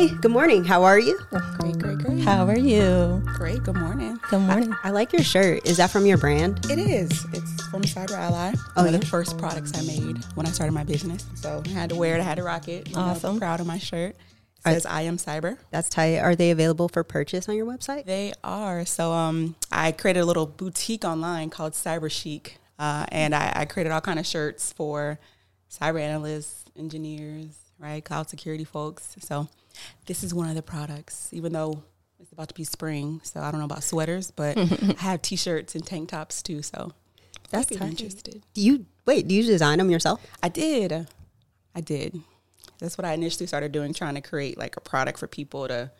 [0.00, 0.64] Hey, good morning.
[0.64, 1.18] How are you?
[1.58, 2.20] Great, great, great.
[2.22, 3.22] How are you?
[3.34, 3.62] Great.
[3.64, 4.18] Good morning.
[4.30, 4.74] Good morning.
[4.82, 5.66] I like your shirt.
[5.66, 6.64] Is that from your brand?
[6.70, 7.10] It is.
[7.34, 8.54] It's from Cyber Ally.
[8.56, 11.26] Oh, one of the first products I made when I started my business.
[11.34, 12.20] So I had to wear it.
[12.20, 12.96] I had to rock it.
[12.96, 13.38] Awesome.
[13.38, 14.16] proud of my shirt.
[14.64, 15.58] says I am cyber.
[15.70, 16.16] That's tight.
[16.16, 18.06] Are they available for purchase on your website?
[18.06, 18.86] They are.
[18.86, 23.64] So um, I created a little boutique online called Cyber Chic, uh, and I, I
[23.66, 25.18] created all kind of shirts for
[25.70, 29.14] cyber analysts, engineers, right, cloud security folks.
[29.20, 29.46] So
[30.06, 31.28] this is one of the products.
[31.32, 31.82] Even though
[32.20, 35.74] it's about to be spring, so I don't know about sweaters, but I have t-shirts
[35.74, 36.62] and tank tops too.
[36.62, 36.92] So
[37.50, 37.88] That's tight.
[37.90, 38.42] interested.
[38.54, 39.28] Do you wait?
[39.28, 40.20] Do you design them yourself?
[40.42, 41.08] I did.
[41.74, 42.20] I did.
[42.78, 45.90] That's what I initially started doing, trying to create like a product for people to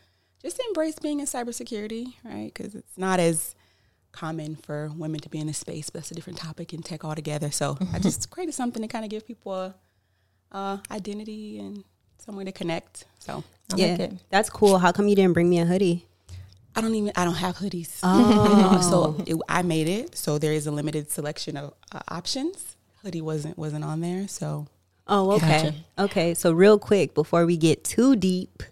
[0.43, 2.51] just embrace being in cybersecurity, right?
[2.53, 3.55] Because it's not as
[4.13, 7.05] common for women to be in a space, but that's a different topic in tech
[7.05, 7.51] altogether.
[7.51, 9.75] So I just created something to kind of give people a
[10.53, 11.85] uh, identity and
[12.21, 13.05] somewhere to connect.
[13.19, 14.13] So I yeah, like it.
[14.31, 14.79] that's cool.
[14.79, 16.07] How come you didn't bring me a hoodie?
[16.75, 17.99] I don't even I don't have hoodies.
[18.03, 18.81] Oh.
[18.91, 20.17] so it, I made it.
[20.17, 22.77] So there is a limited selection of uh, options.
[23.03, 24.29] Hoodie wasn't wasn't on there.
[24.29, 24.67] So
[25.11, 25.49] Oh, okay.
[25.49, 25.75] Gotcha.
[25.99, 28.63] Okay, so real quick before we get too deep,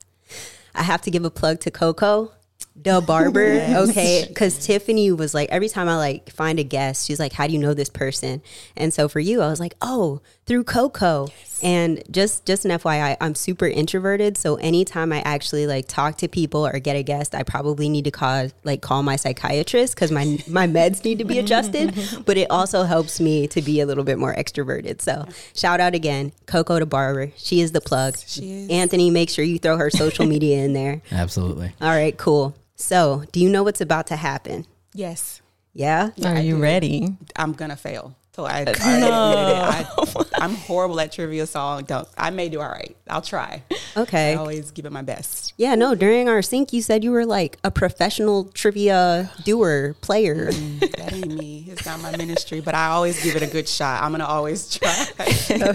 [0.72, 2.30] I have to give a plug to Coco,
[2.76, 3.66] the barber.
[3.88, 7.48] Okay, because Tiffany was like, every time I like find a guest, she's like, "How
[7.48, 8.40] do you know this person?"
[8.76, 11.28] And so for you, I was like, "Oh, through Coco."
[11.62, 16.28] And just just an FYI, I'm super introverted, so anytime I actually like talk to
[16.28, 20.12] people or get a guest, I probably need to call like call my psychiatrist because
[20.12, 21.94] my my meds need to be adjusted.
[22.26, 25.00] but it also helps me to be a little bit more extroverted.
[25.00, 27.32] So shout out again, Coco the barber.
[27.36, 28.16] She is the plug.
[28.26, 28.70] She is.
[28.70, 31.02] Anthony, make sure you throw her social media in there.
[31.10, 31.72] Absolutely.
[31.80, 32.54] All right, cool.
[32.76, 34.64] So, do you know what's about to happen?
[34.94, 36.10] yes, Yeah.
[36.24, 37.16] Are you ready?
[37.36, 38.14] I'm gonna fail.
[38.38, 39.10] So I, no.
[39.10, 42.06] I, I oh am horrible at trivia, so I don't.
[42.16, 42.96] I may do all right.
[43.10, 43.64] I'll try.
[43.96, 44.34] Okay.
[44.34, 45.54] I always give it my best.
[45.56, 50.52] Yeah, no, during our sync, you said you were like a professional trivia doer, player.
[50.52, 51.66] Mm, that ain't me.
[51.66, 54.04] It's not my ministry, but I always give it a good shot.
[54.04, 55.06] I'm gonna always try.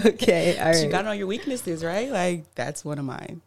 [0.06, 0.58] okay.
[0.64, 2.10] All you gotta know your weaknesses, right?
[2.10, 3.42] Like that's one of mine.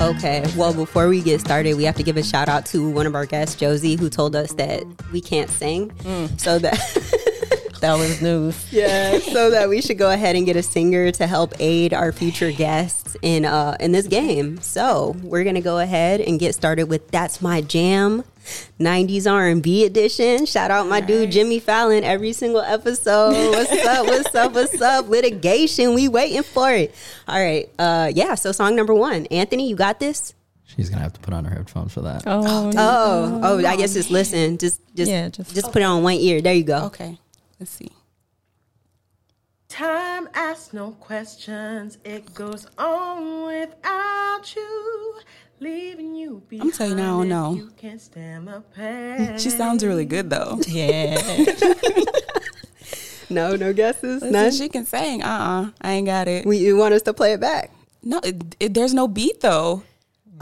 [0.00, 0.44] Okay.
[0.56, 3.14] Well, before we get started, we have to give a shout out to one of
[3.14, 5.90] our guests, Josie, who told us that we can't sing.
[5.90, 6.40] Mm.
[6.40, 7.16] So that.
[7.80, 8.70] That was news.
[8.72, 12.12] Yeah, so that we should go ahead and get a singer to help aid our
[12.12, 14.60] future guests in uh in this game.
[14.60, 18.24] So we're gonna go ahead and get started with "That's My Jam,"
[18.78, 20.44] '90s R&B edition.
[20.46, 23.32] Shout out my dude Jimmy Fallon every single episode.
[23.50, 24.06] What's up?
[24.06, 24.52] What's up?
[24.52, 25.08] What's up?
[25.08, 25.94] Litigation.
[25.94, 26.94] We waiting for it.
[27.26, 27.68] All right.
[27.78, 28.34] Uh, yeah.
[28.34, 30.34] So song number one, Anthony, you got this.
[30.66, 32.22] She's gonna have to put on her headphones for that.
[32.26, 34.56] Oh, Oh, oh, I guess just listen.
[34.56, 36.40] Just, just, Yeah, just- just put it on one ear.
[36.40, 36.84] There you go.
[36.86, 37.18] Okay,
[37.60, 37.90] let's see.
[39.68, 41.98] Time asks no questions.
[42.04, 45.14] It goes on without you,
[45.60, 46.70] leaving you behind.
[46.70, 47.54] I'm telling you I don't know.
[47.54, 49.38] You can't stand the pain.
[49.38, 50.58] She sounds really good though.
[50.66, 51.20] yeah.
[53.30, 54.22] No, no guesses.
[54.22, 54.50] Listen, None.
[54.50, 55.22] she can sing.
[55.22, 56.44] Uh, uh I ain't got it.
[56.44, 57.72] We, you want us to play it back?
[58.02, 59.84] No, it, it, there's no beat though.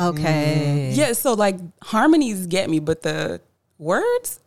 [0.01, 0.93] Okay.
[0.95, 3.41] Yeah, so like harmonies get me, but the
[3.79, 4.41] words,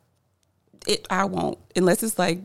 [0.88, 2.40] it I won't unless it's like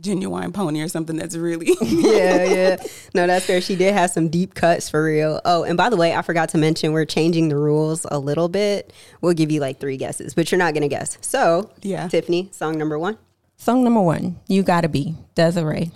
[0.00, 1.76] Ginuwine pony or something that's really.
[1.82, 2.76] yeah, yeah.
[3.14, 3.60] No, that's fair.
[3.60, 5.40] She did have some deep cuts for real.
[5.44, 8.48] Oh, and by the way, I forgot to mention we're changing the rules a little
[8.48, 8.92] bit.
[9.20, 11.18] We'll give you like three guesses, but you're not gonna guess.
[11.20, 12.08] So, Yeah.
[12.08, 13.18] Tiffany, song number one.
[13.56, 15.90] Song number one, You Gotta Be, Des'ree.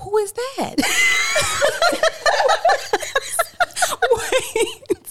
[0.00, 0.74] Who is that?
[4.12, 5.03] Wait.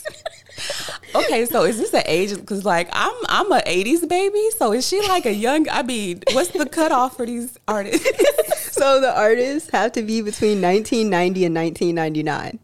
[1.15, 2.35] Okay, so is this an age?
[2.35, 4.49] Because like I'm, I'm a '80s baby.
[4.57, 5.69] So is she like a young?
[5.69, 8.07] I mean, what's the cutoff for these artists?
[8.73, 12.59] So the artists have to be between 1990 and 1999.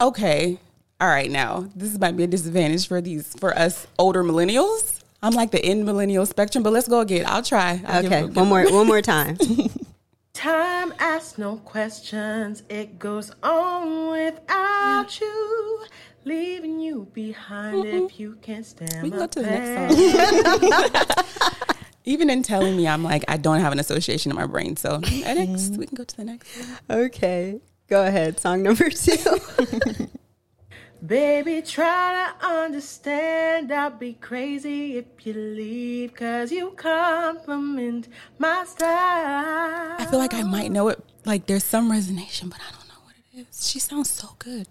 [0.00, 0.58] okay,
[1.00, 1.30] all right.
[1.30, 5.00] Now this might be a disadvantage for these for us older millennials.
[5.22, 7.26] I'm like the end millennial spectrum, but let's go again.
[7.28, 7.82] I'll try.
[7.86, 9.36] I'll Okay, it- one more, one more time.
[10.32, 12.62] Time asks no questions.
[12.70, 15.59] It goes on without you,
[16.24, 18.22] leaving you behind if mm-hmm.
[18.22, 21.24] you can't stand We can go to the next song.
[22.04, 24.76] Even in telling me, I'm like I don't have an association in my brain.
[24.76, 25.52] So mm-hmm.
[25.52, 26.56] next, we can go to the next.
[26.88, 27.04] One.
[27.04, 28.40] Okay, go ahead.
[28.40, 29.16] Song number two.
[31.06, 33.72] Baby, try to understand.
[33.72, 38.08] I'll be crazy if you leave, cause you compliment
[38.38, 39.96] my style.
[39.98, 41.02] I feel like I might know it.
[41.24, 43.70] Like there's some resonation, but I don't know what it is.
[43.70, 44.68] She sounds so good.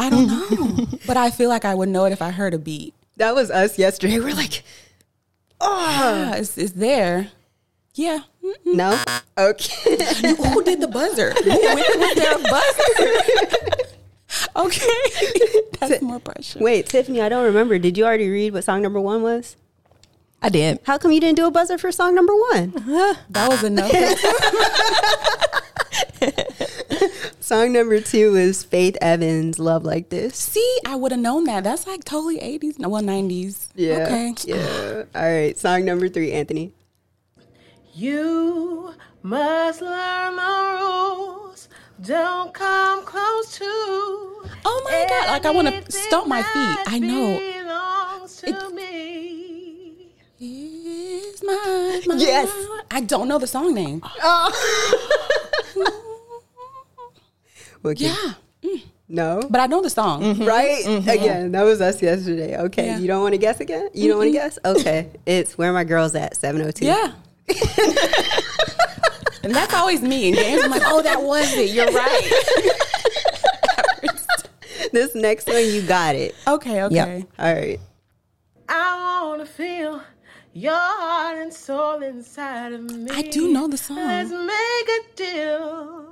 [0.00, 0.26] I don't
[0.78, 2.94] know, but I feel like I would know it if I heard a beat.
[3.16, 4.18] that was us yesterday.
[4.24, 4.62] We're like,
[5.60, 7.28] oh, Yeah, it's, it's there.
[7.94, 8.20] Yeah.
[8.42, 8.54] Mm.
[8.76, 8.98] No.
[9.36, 9.96] Okay.
[10.52, 11.34] Who did the buzzer?
[11.44, 13.86] when was there a buzzer?
[14.56, 15.60] okay.
[15.80, 16.60] That's more pressure.
[16.60, 17.78] Wait, Tiffany, I don't remember.
[17.78, 19.56] Did you already read what song number one was?
[20.40, 20.78] I did.
[20.84, 22.72] How come you didn't do a buzzer for song number one?
[22.86, 23.14] Huh?
[23.28, 23.90] That was enough.
[27.40, 30.36] Song number two is Faith Evans, Love Like This.
[30.36, 31.64] See, I would have known that.
[31.64, 32.78] That's like totally 80s.
[32.78, 33.68] No, well, 90s.
[33.74, 34.04] Yeah.
[34.06, 34.34] Okay.
[34.44, 35.04] Yeah.
[35.14, 35.58] All right.
[35.58, 36.72] Song number three, Anthony.
[37.94, 38.92] You
[39.22, 41.68] must learn the rules.
[42.02, 43.64] Don't come close to.
[43.64, 45.28] Oh my God.
[45.30, 46.78] Like, I want to stomp my feet.
[46.86, 47.38] I know.
[47.38, 50.12] Belongs to It- me.
[50.42, 52.50] Is my, my- Yes.
[52.90, 54.02] I don't know the song name.
[54.22, 56.06] Oh.
[57.84, 58.06] Okay.
[58.06, 58.34] Yeah.
[58.62, 58.82] Mm.
[59.08, 59.42] No.
[59.50, 60.22] But I know the song.
[60.22, 60.44] Mm-hmm.
[60.44, 60.84] Right?
[60.84, 61.08] Mm-hmm.
[61.08, 62.56] Again, that was us yesterday.
[62.58, 62.86] Okay.
[62.86, 62.98] Yeah.
[62.98, 63.88] You don't want to guess again?
[63.92, 64.58] You don't want to guess?
[64.64, 65.08] Okay.
[65.26, 66.84] It's Where My Girls At, 702.
[66.86, 67.12] Yeah.
[69.42, 70.28] and that's always me.
[70.28, 71.70] And James, I'm like, oh, that was it.
[71.70, 72.76] You're right.
[74.92, 76.34] This next one, you got it.
[76.48, 77.24] okay, okay.
[77.38, 77.78] All right.
[78.68, 80.02] I wanna feel
[80.52, 83.08] your heart and soul inside of me.
[83.10, 83.96] I do know the song.
[83.96, 86.09] Let's make a deal.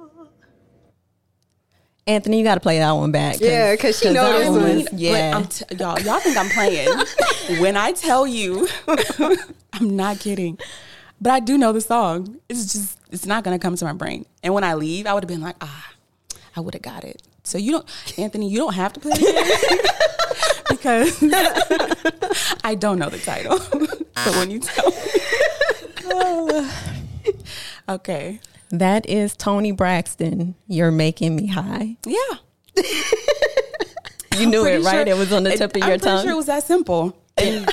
[2.08, 3.36] Anthony, you got to play that one back.
[3.38, 4.74] Yeah, because she know that this one one.
[4.76, 5.36] was- But Yeah.
[5.36, 6.88] I'm t- y'all, y'all think I'm playing.
[7.60, 8.66] when I tell you,
[9.74, 10.58] I'm not kidding.
[11.20, 12.38] But I do know the song.
[12.48, 14.24] It's just, it's not going to come to my brain.
[14.42, 15.92] And when I leave, I would have been like, ah,
[16.56, 17.20] I would have got it.
[17.44, 21.22] So you don't, Anthony, you don't have to play it because
[22.64, 23.58] I don't know the title.
[24.14, 26.68] but when you tell me,
[27.88, 28.40] okay,
[28.70, 30.54] that is Toni Braxton.
[30.66, 31.96] You're making me high.
[32.06, 32.18] yeah.
[34.36, 35.06] You knew it, right?
[35.06, 36.22] sure- It was on the it- tip of I'm your pretty tongue.
[36.24, 37.16] sure it was that simple.
[37.36, 37.68] And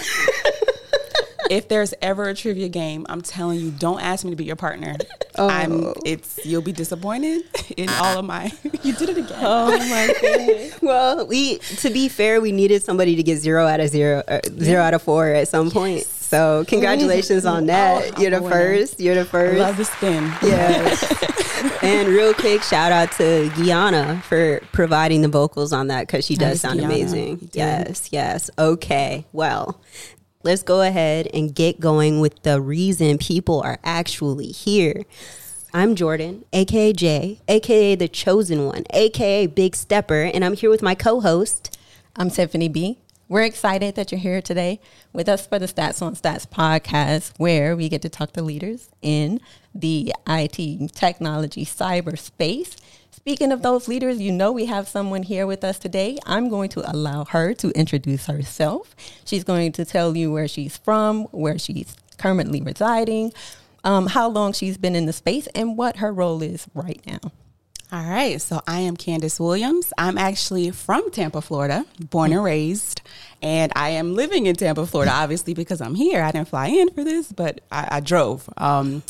[1.51, 4.55] if there's ever a trivia game, I'm telling you, don't ask me to be your
[4.55, 4.95] partner.
[5.37, 5.93] I'm.
[6.05, 7.43] It's you'll be disappointed
[7.77, 8.51] in all of my.
[8.83, 9.37] You did it again.
[9.41, 10.81] oh my goodness.
[10.81, 14.39] Well, we to be fair, we needed somebody to get zero out of zero, uh,
[14.59, 16.03] zero out of four at some point.
[16.29, 18.13] So congratulations on that.
[18.17, 18.55] Oh, You're the winner.
[18.55, 18.99] first.
[18.99, 19.53] You're the first.
[19.53, 19.59] I first.
[19.59, 20.23] love the spin.
[20.43, 21.79] Yeah.
[21.81, 26.35] and real quick, shout out to Guyana for providing the vocals on that because she
[26.35, 26.93] does Nice, sound Guyana.
[26.93, 27.39] amazing.
[27.41, 27.49] You.
[27.53, 28.49] Yes, yes.
[28.57, 29.25] Okay.
[29.33, 29.79] Well,
[30.43, 35.03] let's go ahead and get going with the reason people are actually here.
[35.73, 40.81] I'm Jordan, aka Jay, aka the chosen one, aka Big Stepper, and I'm here with
[40.81, 41.77] my co-host.
[42.15, 42.97] I'm Tiffany B.
[43.27, 44.79] We're excited that you're here today
[45.11, 48.89] with us for the Stats on Stats podcast, where we get to talk to leaders
[49.01, 49.41] in
[49.73, 52.75] the IT, technology, cyberspace.
[53.09, 56.19] Speaking of those leaders, you know we have someone here with us today.
[56.27, 58.95] I'm going to allow her to introduce herself.
[59.25, 63.33] She's going to tell you where she's from, where she's currently residing,
[63.83, 67.31] um, how long she's been in the space, and what her role is right now.
[67.91, 69.93] All right, so I am Candace Williams.
[69.95, 73.03] I'm actually from Tampa, Florida, born and raised,
[73.43, 76.23] and I am living in Tampa, Florida, obviously because I'm here.
[76.23, 78.49] I didn't fly in for this, but I, I drove.
[78.57, 79.03] Um,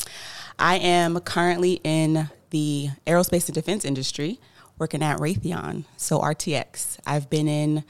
[0.58, 4.38] I am currently in the aerospace and defense industry,
[4.78, 6.98] working at Raytheon, so RTX.
[7.06, 7.82] I've been in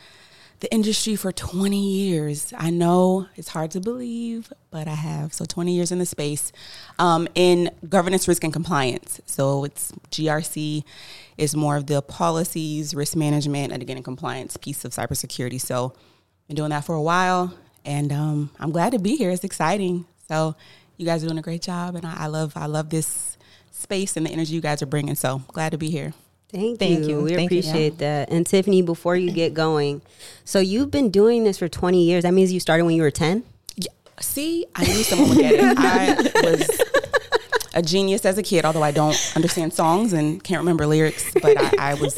[0.60, 2.52] the industry for 20 years.
[2.56, 5.34] I know it's hard to believe, but I have.
[5.34, 6.52] So 20 years in the space
[6.98, 9.20] um, in governance, risk, and compliance.
[9.26, 10.84] So it's GRC
[11.36, 15.60] is more of the policies, risk management, and again, compliance piece of cybersecurity.
[15.60, 15.92] So
[16.48, 17.52] been doing that for a while,
[17.84, 19.30] and um, I'm glad to be here.
[19.30, 20.06] It's exciting.
[20.28, 20.54] So
[20.96, 23.36] you guys are doing a great job, and I, I love I love this
[23.72, 25.14] space and the energy you guys are bringing.
[25.14, 26.14] So glad to be here.
[26.48, 27.08] Thank, Thank you.
[27.08, 27.20] you.
[27.22, 27.58] We Thank you.
[27.58, 28.30] appreciate that.
[28.30, 30.00] And Tiffany, before you get going,
[30.44, 32.22] so you've been doing this for 20 years.
[32.22, 33.42] That means you started when you were 10?
[33.76, 33.88] Yeah.
[34.20, 35.76] See, I knew someone would get it.
[35.78, 36.16] I
[36.50, 36.80] was
[37.74, 41.56] a genius as a kid, although I don't understand songs and can't remember lyrics, but
[41.60, 42.16] I, I was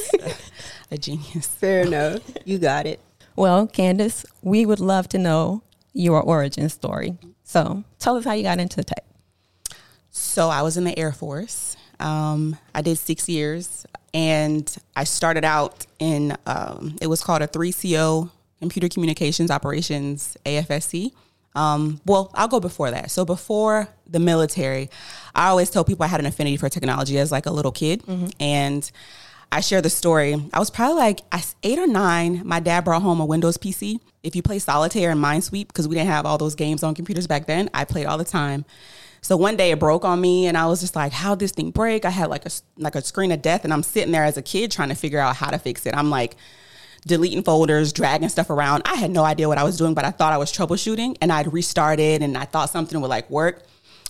[0.91, 1.47] a genius.
[1.47, 2.21] Fair enough.
[2.45, 3.01] You got it.
[3.35, 5.63] Well, Candace, we would love to know
[5.95, 7.17] your origin story.
[7.45, 9.05] So tell us how you got into tech.
[10.11, 11.77] So I was in the Air Force.
[12.01, 13.85] Um, I did six years,
[14.15, 20.37] and I started out in um, it was called a three CO Computer Communications Operations
[20.45, 21.13] AFSC.
[21.55, 23.11] Um, well, I'll go before that.
[23.11, 24.91] So before the military,
[25.35, 28.03] I always tell people I had an affinity for technology as like a little kid,
[28.39, 28.89] and
[29.51, 30.37] I share the story.
[30.53, 31.21] I was probably like
[31.63, 32.43] eight or nine.
[32.45, 33.99] My dad brought home a Windows PC.
[34.23, 37.27] If you play solitaire and Minesweep, because we didn't have all those games on computers
[37.27, 38.65] back then, I played all the time.
[39.21, 41.71] So one day it broke on me, and I was just like, "How'd this thing
[41.71, 44.37] break?" I had like a like a screen of death, and I'm sitting there as
[44.37, 45.95] a kid trying to figure out how to fix it.
[45.97, 46.37] I'm like
[47.07, 48.83] deleting folders, dragging stuff around.
[48.85, 51.33] I had no idea what I was doing, but I thought I was troubleshooting, and
[51.33, 53.65] I'd restarted, and I thought something would like work.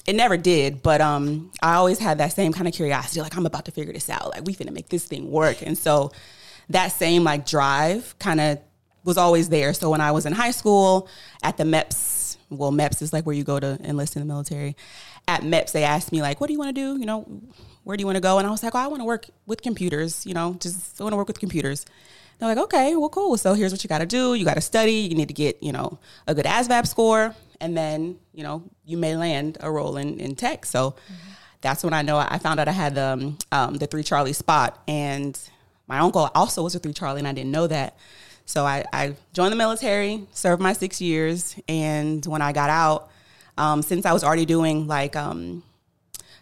[0.07, 3.21] it never did, but um, I always had that same kind of curiosity.
[3.21, 4.31] Like I'm about to figure this out.
[4.31, 5.61] Like we finna make this thing work.
[5.61, 6.13] And so
[6.71, 8.59] that same like drive kind of
[9.05, 9.75] was always there.
[9.75, 11.09] So when I was in high school
[11.43, 12.18] at the MEPS,
[12.51, 14.77] well, MEPS is like where you go to enlist in the military.
[15.27, 16.99] At MEPS, they asked me like, "What do you want to do?
[16.99, 17.43] You know,
[17.85, 19.27] where do you want to go?" And I was like, "Oh, I want to work
[19.47, 20.27] with computers.
[20.27, 21.85] You know, just I want to work with computers."
[22.39, 23.37] They're like, "Okay, well, cool.
[23.37, 24.35] So here's what you got to do.
[24.35, 24.93] You got to study.
[24.93, 28.97] You need to get you know a good ASVAB score, and then you know you
[28.97, 30.95] may land a role in in tech." So.
[31.61, 34.33] That's when I know I found out I had the um, um, the three Charlie
[34.33, 35.37] spot, and
[35.89, 37.97] my uncle also was a three Charlie, and I didn't know that.
[38.49, 43.11] So I, I joined the military, served my six years, and when I got out,
[43.59, 45.63] um, since I was already doing like um,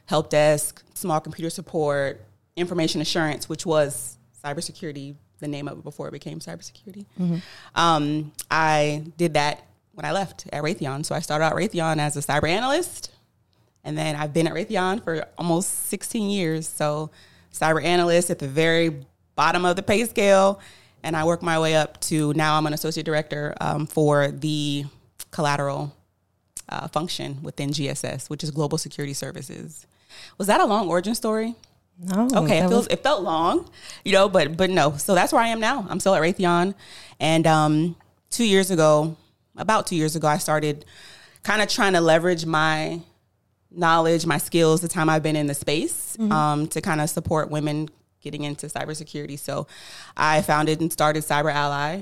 [0.05, 6.07] help desk, small computer support, information assurance, which was cybersecurity, the name of it before
[6.07, 7.07] it became cybersecurity.
[7.75, 11.05] Um, I did that when I left at Raytheon.
[11.05, 13.11] So I started out Raytheon as a cyber analyst,
[13.83, 16.69] and then I've been at Raytheon for almost 16 years.
[16.69, 17.11] So
[17.53, 20.61] cyber analyst at the very bottom of the pay scale,
[21.07, 24.85] and I work my way up to now I'm an associate director um, for the
[25.31, 25.95] collateral
[26.69, 29.87] uh, function within GSS, which is Global Security Services.
[30.37, 31.55] Was that a long origin story?
[31.99, 32.29] No.
[32.35, 33.71] Okay, it feels it felt long,
[34.05, 34.97] you know, but but no.
[34.97, 35.87] So that's where I am now.
[35.89, 36.75] I'm still at Raytheon,
[37.21, 37.97] and um,
[38.31, 39.17] two years ago,
[39.57, 40.85] about two years ago, I started
[41.43, 43.01] kind of trying to leverage my
[43.71, 47.51] knowledge, my skills, the time I've been in the space, um, to kind of support
[47.51, 47.89] women
[48.27, 49.39] getting into cybersecurity.
[49.39, 49.69] So
[50.17, 52.01] I founded and started Cyber Ally,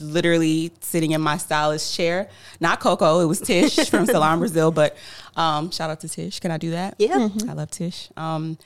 [0.00, 2.30] literally sitting in my stylist chair.
[2.60, 4.96] Not Coco, it was Tish from Salon Brazil, but
[5.36, 6.40] um, shout out to Tish.
[6.40, 6.94] Can I do that?
[6.98, 7.28] Yeah.
[7.46, 8.08] I love Tish.
[8.16, 8.56] Um,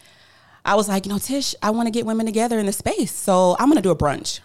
[0.65, 3.13] I was like, you know, Tish, I want to get women together in the space.
[3.13, 4.39] So I'm going to do a brunch.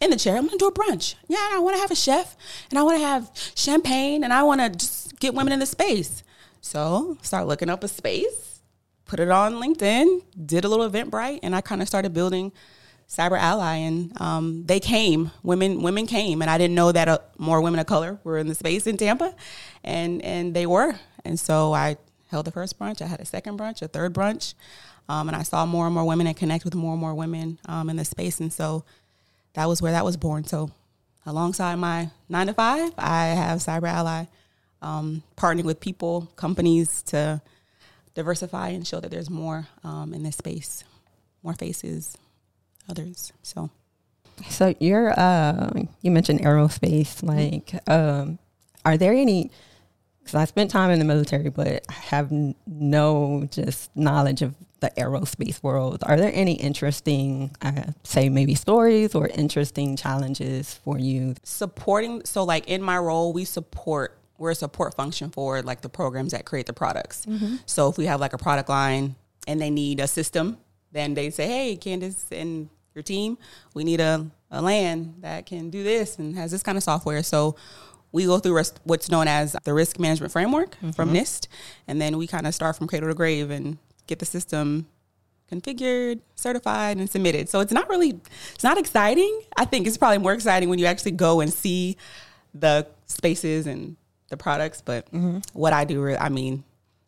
[0.00, 1.14] In the chair, I'm going to do a brunch.
[1.28, 2.36] Yeah, I want to have a chef
[2.70, 5.66] and I want to have champagne and I want to just get women in the
[5.66, 6.22] space.
[6.60, 8.55] So start looking up a space,
[9.06, 12.52] put it on LinkedIn, did a little Eventbrite, and I kind of started building
[13.08, 13.76] Cyber Ally.
[13.76, 17.80] And um, they came, women women came, and I didn't know that uh, more women
[17.80, 19.34] of color were in the space in Tampa,
[19.84, 20.94] and and they were.
[21.24, 21.96] And so I
[22.28, 23.00] held the first brunch.
[23.00, 24.54] I had a second brunch, a third brunch,
[25.08, 27.58] um, and I saw more and more women and connect with more and more women
[27.66, 28.40] um, in the space.
[28.40, 28.84] And so
[29.54, 30.44] that was where that was born.
[30.44, 30.70] So
[31.24, 34.24] alongside my nine to five, I have Cyber Ally,
[34.82, 37.40] um, partnering with people, companies to
[38.16, 40.82] diversify and show that there's more um, in this space,
[41.44, 42.16] more faces,
[42.88, 43.32] others.
[43.42, 43.70] So
[44.48, 45.70] So you're uh
[46.02, 48.38] you mentioned aerospace like um
[48.84, 49.50] are there any
[50.24, 52.32] cuz I spent time in the military but I have
[52.66, 56.02] no just knowledge of the aerospace world.
[56.04, 61.34] Are there any interesting uh, say maybe stories or interesting challenges for you?
[61.44, 65.88] supporting so like in my role we support we're a support function for like the
[65.88, 67.56] programs that create the products mm-hmm.
[67.66, 69.14] so if we have like a product line
[69.46, 70.58] and they need a system
[70.92, 73.36] then they say hey candace and your team
[73.74, 77.22] we need a, a LAN that can do this and has this kind of software
[77.22, 77.56] so
[78.12, 81.16] we go through what's known as the risk management framework from mm-hmm.
[81.16, 81.48] NIST
[81.86, 84.86] and then we kind of start from cradle to grave and get the system
[85.50, 87.48] configured, certified, and submitted.
[87.48, 88.20] So it's not really,
[88.54, 89.42] it's not exciting.
[89.56, 91.96] I think it's probably more exciting when you actually go and see
[92.54, 93.96] the spaces and
[94.28, 94.82] the products.
[94.82, 95.06] But
[95.52, 96.64] what I do, I mean,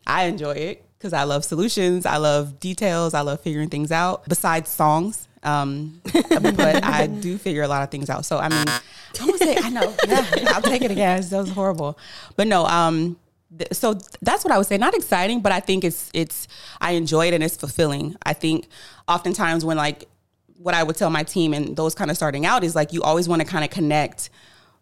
[0.06, 2.06] I enjoy it because I love solutions.
[2.06, 3.14] I love details.
[3.14, 4.28] I love figuring things out.
[4.28, 8.24] Besides songs, um, but I do figure a lot of things out.
[8.24, 8.80] So I mean, I
[9.24, 9.94] want to say I know.
[10.08, 11.22] Yeah, I'll take it again.
[11.22, 11.98] That was horrible,
[12.36, 12.66] but no.
[12.66, 13.16] Um,
[13.56, 14.78] th- so that's what I would say.
[14.78, 16.48] Not exciting, but I think it's it's
[16.80, 18.16] I enjoy it and it's fulfilling.
[18.24, 18.66] I think
[19.06, 20.08] oftentimes when like
[20.56, 23.02] what I would tell my team and those kind of starting out is like you
[23.02, 24.30] always want to kind of connect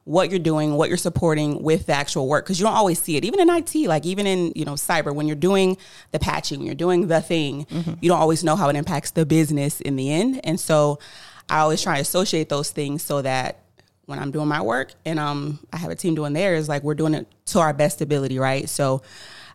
[0.06, 3.16] what you're doing, what you're supporting with the actual work because you don't always see
[3.16, 3.25] it.
[3.25, 5.76] Even in IT, like even in you know cyber, when you're doing
[6.12, 7.66] the patching, when you're doing the thing,
[8.00, 10.40] you don't always know how it impacts the business in the end.
[10.44, 11.00] And so
[11.50, 13.64] I always try to associate those things so that
[14.04, 16.94] when I'm doing my work and um I have a team doing theirs, like we're
[16.94, 18.68] doing it to our best ability, right?
[18.68, 19.02] So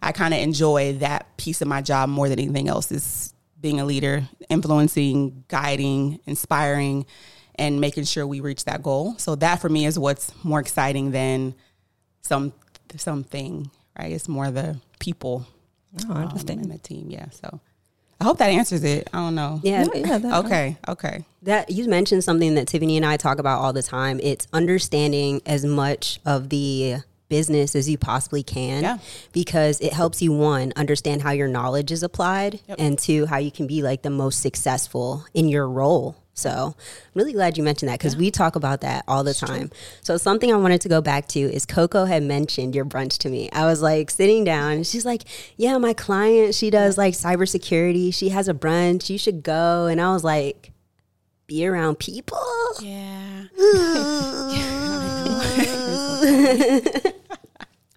[0.01, 3.79] I kind of enjoy that piece of my job more than anything else is being
[3.79, 7.05] a leader, influencing, guiding, inspiring,
[7.61, 9.15] and making sure we reach that goal.
[9.17, 11.53] So that for me is what's more exciting than
[12.21, 12.53] some
[12.97, 14.11] something, right?
[14.11, 15.45] It's more the people
[16.07, 17.09] Oh, I um, and the team.
[17.09, 17.29] Yeah.
[17.31, 17.59] So
[18.19, 19.09] I hope that answers it.
[19.13, 19.59] I don't know.
[19.63, 19.83] Yeah.
[19.83, 20.77] No, yeah, that- Okay.
[20.87, 21.25] Okay.
[21.43, 24.19] That you mentioned something that Tiffany and I talk about all the time.
[24.21, 26.97] It's understanding as much of the
[27.29, 28.97] business as you possibly can Yeah.
[29.31, 32.75] because it helps you one understand how your knowledge is applied Yep.
[32.79, 37.11] and two how you can be like the most successful in your role so i'm
[37.13, 39.69] really glad you mentioned that because we talk about that all the time
[40.01, 43.29] so something i wanted to go back to is coco had mentioned your brunch to
[43.29, 45.23] me i was like sitting down and she's like
[45.57, 50.01] yeah my client she does like cybersecurity she has a brunch you should go and
[50.01, 50.71] i was like
[51.47, 52.39] be around people
[52.81, 53.43] Yeah.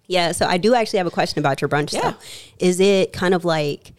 [0.07, 1.93] Yeah, so I do actually have a question about your brunch.
[1.93, 2.11] Yeah.
[2.11, 2.17] Though.
[2.59, 3.93] Is it kind of like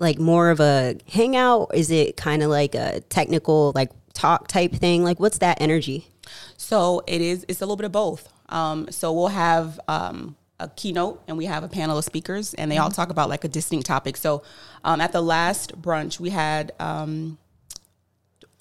[0.00, 1.70] like more of a hangout?
[1.74, 5.04] Is it kind of like a technical like talk type thing?
[5.04, 6.08] Like what's that energy?
[6.56, 7.44] So it is.
[7.48, 8.28] It's a little bit of both.
[8.48, 12.70] Um, so we'll have um, a keynote, and we have a panel of speakers, and
[12.70, 14.16] they all talk about like a distinct topic.
[14.16, 14.42] So
[14.84, 16.72] um, at the last brunch, we had.
[16.80, 17.38] Um,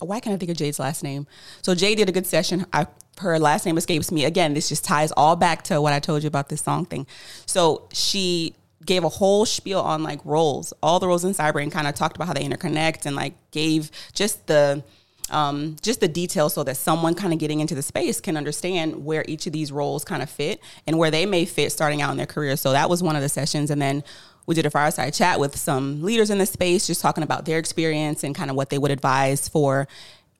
[0.01, 1.27] why can't I think of Jade's last name?
[1.61, 2.65] So Jade did a good session.
[2.71, 4.23] I, her last name escapes me.
[4.23, 7.05] Again, this just ties all back to what I told you about this song thing.
[7.45, 8.55] So she
[8.89, 11.93] gave a whole spiel on like roles, all the roles in cyber, and kind of
[11.93, 14.83] talked about how they interconnect and like gave just the
[15.29, 19.05] um, just the details so that someone kind of getting into the space can understand
[19.05, 22.09] where each of these roles kind of fit and where they may fit starting out
[22.09, 22.57] in their career.
[22.57, 24.03] So that was one of the sessions, and then
[24.47, 27.59] we did a fireside chat with some leaders in the space, just talking about their
[27.59, 29.87] experience and kind of what they would advise for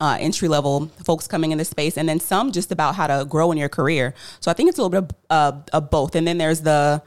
[0.00, 3.24] uh, entry level folks coming in the space, and then some just about how to
[3.26, 4.12] grow in your career.
[4.40, 6.16] So I think it's a little bit of, uh, of both.
[6.16, 7.00] And then there's the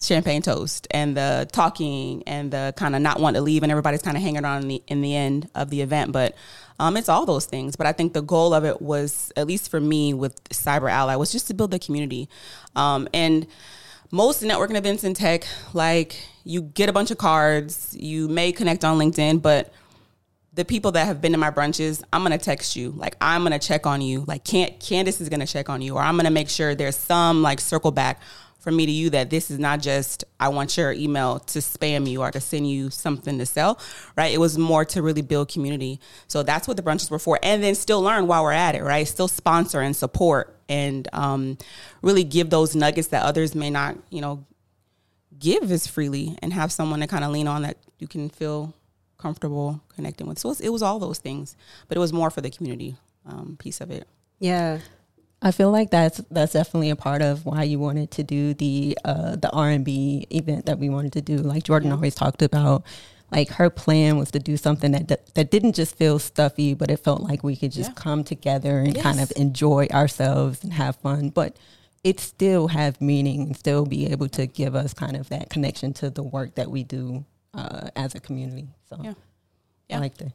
[0.00, 4.02] champagne toast and the talking and the kind of not want to leave, and everybody's
[4.02, 6.12] kind of hanging on in the in the end of the event.
[6.12, 6.36] But
[6.78, 7.76] um, it's all those things.
[7.76, 11.16] But I think the goal of it was, at least for me with Cyber Ally,
[11.16, 12.28] was just to build the community.
[12.76, 13.46] Um, and
[14.10, 18.84] most networking events in tech, like you get a bunch of cards, you may connect
[18.84, 19.72] on LinkedIn, but
[20.54, 22.90] the people that have been to my brunches, I'm gonna text you.
[22.90, 24.24] Like I'm gonna check on you.
[24.26, 27.42] Like can Candace is gonna check on you, or I'm gonna make sure there's some
[27.42, 28.20] like circle back
[28.58, 32.08] from me to you that this is not just I want your email to spam
[32.08, 33.78] you or to send you something to sell,
[34.16, 34.32] right?
[34.32, 36.00] It was more to really build community.
[36.26, 38.82] So that's what the brunches were for, and then still learn while we're at it,
[38.82, 39.06] right?
[39.06, 41.56] Still sponsor and support and um,
[42.02, 44.44] really give those nuggets that others may not, you know,
[45.38, 48.74] give as freely, and have someone to kind of lean on that you can feel
[49.18, 50.38] comfortable connecting with.
[50.38, 52.96] So it was, it was all those things, but it was more for the community
[53.24, 54.08] um, piece of it.
[54.40, 54.80] Yeah.
[55.40, 58.98] I feel like that's that's definitely a part of why you wanted to do the
[59.04, 61.36] uh, the R and B event that we wanted to do.
[61.38, 62.82] Like Jordan always talked about,
[63.30, 66.90] like her plan was to do something that that, that didn't just feel stuffy, but
[66.90, 67.94] it felt like we could just Yeah.
[67.94, 71.56] come together and kind of enjoy ourselves and have fun, but
[72.02, 75.92] it still have meaning and still be able to give us kind of that connection
[75.94, 77.24] to the work that we do
[77.54, 78.68] uh, as a community.
[78.88, 79.14] So Yeah.
[79.88, 79.96] yeah.
[79.96, 80.32] I like that.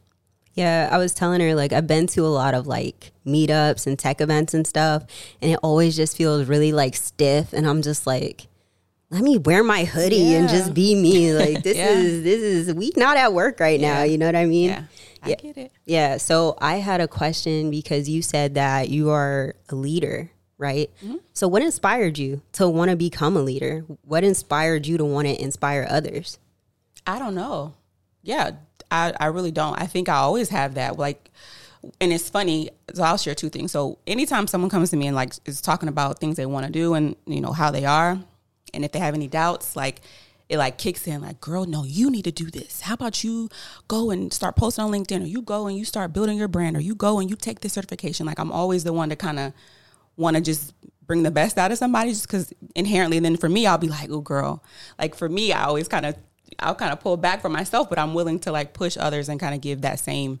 [0.54, 3.98] Yeah, I was telling her like I've been to a lot of like meetups and
[3.98, 5.04] tech events and stuff,
[5.42, 8.46] and it always just feels really like stiff, and I'm just like,
[9.10, 11.32] let me wear my hoodie and just be me.
[11.32, 11.90] Like this Yeah.
[11.90, 14.02] is this is we not at work right now.
[14.04, 14.68] You know what I mean?
[14.70, 14.84] Yeah,
[15.22, 15.36] I Yeah.
[15.36, 15.72] get it.
[15.86, 16.16] Yeah.
[16.18, 20.88] So I had a question because you said that you are a leader, right?
[21.04, 21.16] Mm-hmm.
[21.32, 23.80] So what inspired you to want to become a leader?
[24.02, 26.38] What inspired you to want to inspire others?
[27.06, 27.74] I don't know.
[28.22, 28.52] Yeah,
[28.94, 29.80] I, I really don't.
[29.80, 30.98] I think I always have that.
[30.98, 31.30] Like,
[32.00, 32.70] and it's funny.
[32.94, 33.72] So I'll share two things.
[33.72, 36.72] So anytime someone comes to me and like is talking about things they want to
[36.72, 38.18] do and you know how they are,
[38.72, 40.00] and if they have any doubts, like
[40.48, 41.22] it like kicks in.
[41.22, 42.82] Like, girl, no, you need to do this.
[42.82, 43.48] How about you
[43.88, 46.76] go and start posting on LinkedIn, or you go and you start building your brand,
[46.76, 48.26] or you go and you take this certification.
[48.26, 49.52] Like, I'm always the one to kind of
[50.16, 50.74] want to just
[51.06, 54.08] bring the best out of somebody just because inherently then for me i'll be like
[54.10, 54.62] oh girl
[54.98, 56.16] like for me i always kind of
[56.60, 59.40] i'll kind of pull back for myself but i'm willing to like push others and
[59.40, 60.38] kind of give that same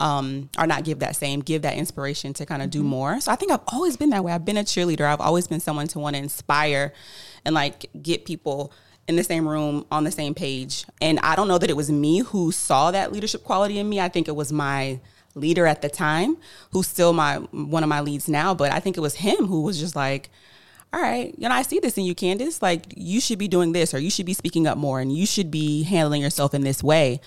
[0.00, 3.20] um or not give that same give that inspiration to kind of do more.
[3.20, 4.32] So i think i've always been that way.
[4.32, 5.02] I've been a cheerleader.
[5.02, 6.92] I've always been someone to want to inspire
[7.44, 8.72] and like get people
[9.06, 10.86] in the same room on the same page.
[11.00, 14.00] And i don't know that it was me who saw that leadership quality in me.
[14.00, 15.00] I think it was my
[15.34, 16.36] leader at the time
[16.72, 19.62] who's still my one of my leads now but i think it was him who
[19.62, 20.28] was just like
[20.92, 22.62] all right you know i see this in you candace.
[22.62, 25.26] Like you should be doing this or you should be speaking up more and you
[25.26, 27.20] should be handling yourself in this way.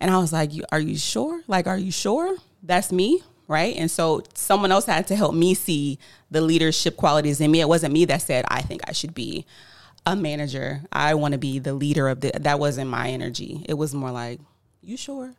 [0.00, 1.42] And i was like are you sure?
[1.46, 2.36] Like are you sure?
[2.62, 3.76] That's me right?
[3.76, 5.98] And so someone else had to help me see
[6.30, 7.60] the leadership qualities in me.
[7.60, 9.46] It wasn't me that said i think i should be
[10.06, 10.82] a manager.
[10.92, 13.64] I want to be the leader of the that wasn't my energy.
[13.68, 14.40] It was more like
[14.82, 15.34] you sure?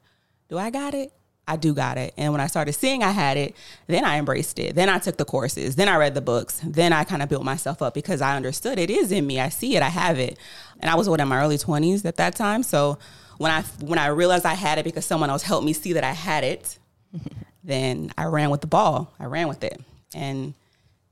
[0.50, 1.12] Do I got it?
[1.48, 2.14] I do got it.
[2.18, 3.56] And when I started seeing I had it,
[3.88, 4.76] then I embraced it.
[4.76, 5.76] Then I took the courses.
[5.76, 6.60] Then I read the books.
[6.64, 9.40] Then I kind of built myself up because I understood it is in me.
[9.40, 9.84] I see it.
[9.84, 10.38] I have it.
[10.80, 12.64] And I was what in my early 20s at that time.
[12.64, 12.98] So
[13.38, 16.04] when I when I realized I had it because someone else helped me see that
[16.04, 16.80] I had it,
[17.64, 19.14] then I ran with the ball.
[19.20, 19.80] I ran with it.
[20.14, 20.54] And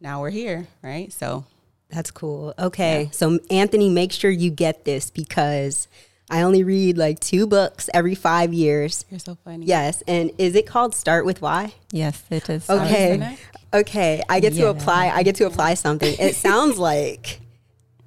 [0.01, 1.11] now we're here, right?
[1.13, 1.45] So
[1.89, 2.55] That's cool.
[2.57, 3.09] Okay.
[3.11, 5.87] So, Anthony, make sure you get this because
[6.29, 9.05] I only read like two books every five years.
[9.09, 9.65] You're so funny.
[9.65, 10.01] Yes.
[10.07, 11.73] And is it called Start with Why?
[11.91, 12.69] Yes, it is.
[12.69, 13.37] Okay.
[13.73, 14.21] Okay.
[14.29, 15.09] I get to apply.
[15.09, 16.15] I get to apply something.
[16.19, 17.39] It sounds like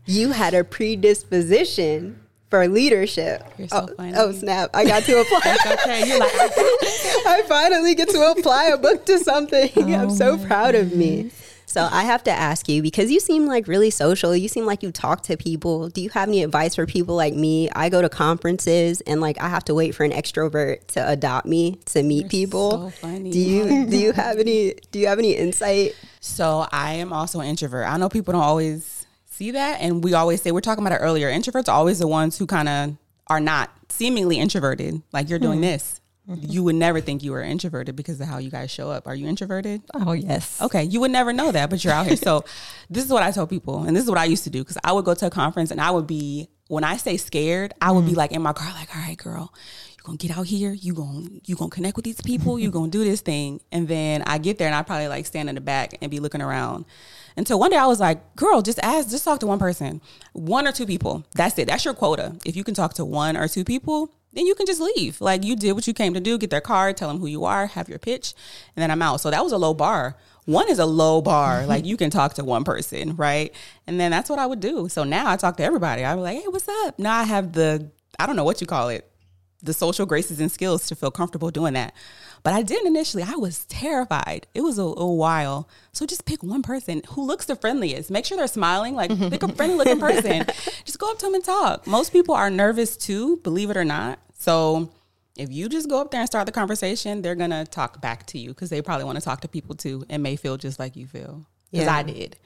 [0.07, 3.45] you had a predisposition for leadership.
[3.59, 4.13] You're so oh, funny.
[4.17, 4.71] oh, snap.
[4.73, 5.57] I got to apply.
[5.73, 9.95] Okay, you're like, I finally get to apply a book to something.
[9.95, 11.31] I'm so proud of me.
[11.77, 14.35] So I have to ask you because you seem like really social.
[14.35, 15.91] You seem like you talk to people.
[15.91, 17.69] Do you have any advice for people like me?
[17.69, 21.47] I go to conferences and like I have to wait for an extrovert to adopt
[21.47, 22.71] me to meet people.
[22.71, 23.31] so funny.
[23.31, 25.95] Do you do you have any do you have any insight?
[26.21, 27.87] So I am also an introvert.
[27.87, 31.03] I know people don't always see that, and we always say we're talking about it
[31.05, 31.31] earlier.
[31.31, 35.03] Introverts are always the ones who kind of are not seemingly introverted.
[35.13, 35.65] Like you're doing hmm.
[35.65, 36.51] this, Mm-hmm.
[36.51, 39.07] you would never think you were introverted because of how you guys show up.
[39.07, 39.83] Are you introverted?
[39.95, 40.61] Oh yes.
[40.61, 42.17] Okay, you would never know that, but you're out here.
[42.17, 42.45] So
[42.91, 44.77] this is what I tell people, and this is what I used to do because
[44.83, 47.93] I would go to a conference and I would be when I say scared, I
[47.93, 48.17] would be mm.
[48.17, 49.55] like in my car, like, all right, girl,
[49.97, 52.91] you're gonna get out here, You're gonna you gonna connect with these people, You're gonna
[52.91, 55.61] do this thing, and then I get there and I probably like stand in the
[55.61, 56.87] back and be looking around.
[57.37, 60.01] Until one day I was like, girl, just ask, just talk to one person,
[60.33, 61.25] one or two people.
[61.35, 61.69] That's it.
[61.69, 62.35] That's your quota.
[62.45, 65.21] If you can talk to one or two people, then you can just leave.
[65.21, 67.47] Like you did what you came to do, get their card, tell them who you
[67.47, 68.35] are, have your pitch,
[68.77, 69.23] and then I'm out.
[69.23, 70.15] So that was a low bar.
[70.45, 71.65] One is a low bar.
[71.67, 73.53] Like you can talk to one person, right?
[73.87, 74.89] And then that's what I would do.
[74.89, 76.05] So now I talk to everybody.
[76.05, 76.99] I was like, hey, what's up?
[76.99, 79.11] Now I have the, I don't know what you call it,
[79.63, 81.95] the social graces and skills to feel comfortable doing that.
[82.47, 83.25] But I didn't initially.
[83.25, 84.47] I was terrified.
[84.55, 85.69] It was a, a while.
[85.91, 88.09] So just pick one person who looks the friendliest.
[88.09, 88.95] Make sure they're smiling.
[88.95, 89.31] Like mm-hmm.
[89.31, 90.47] pick a friendly looking person.
[90.85, 91.89] just go up to them and talk.
[91.89, 94.21] Most people are nervous too, believe it or not.
[94.39, 94.93] So
[95.37, 98.39] if you just go up there and start the conversation, they're gonna talk back to
[98.39, 100.95] you because they probably want to talk to people too and may feel just like
[100.95, 101.45] you feel.
[101.73, 101.97] Because Yeah.
[101.97, 102.37] I did.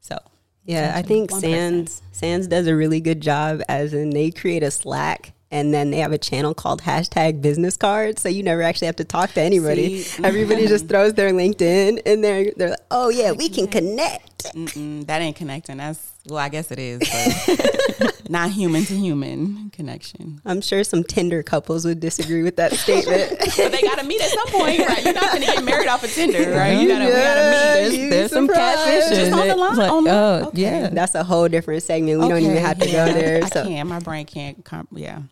[0.00, 0.18] So
[0.64, 1.30] Yeah, I think.
[1.30, 5.92] SANS SANS does a really good job as in they create a Slack and then
[5.92, 8.20] they have a channel called hashtag business cards.
[8.20, 10.00] So you never actually have to talk to anybody.
[10.00, 10.24] See?
[10.24, 10.90] Everybody just mm-hmm.
[10.90, 13.78] throws their LinkedIn and they're they're like, Oh yeah, we can mm-hmm.
[13.78, 14.44] connect.
[14.52, 15.76] Mm-mm, that ain't connecting.
[15.76, 20.40] That's well, I guess it is, but not human to human connection.
[20.44, 23.38] I'm sure some Tinder couples would disagree with that statement.
[23.56, 25.04] But they gotta meet at some point, right?
[25.04, 26.80] You're not gonna get married off of Tinder, right?
[26.80, 27.98] You gotta, we Yeah, gotta meet.
[27.98, 29.16] There's, there's some catfish.
[29.16, 30.62] Just on the line- Like, on the- oh okay.
[30.62, 30.88] yeah.
[30.88, 32.20] That's a whole different segment.
[32.20, 33.06] We don't even have to yeah.
[33.06, 33.44] go there.
[33.44, 33.88] I So can't.
[33.88, 34.64] My brain can't.
[34.64, 35.22] Comp- yeah.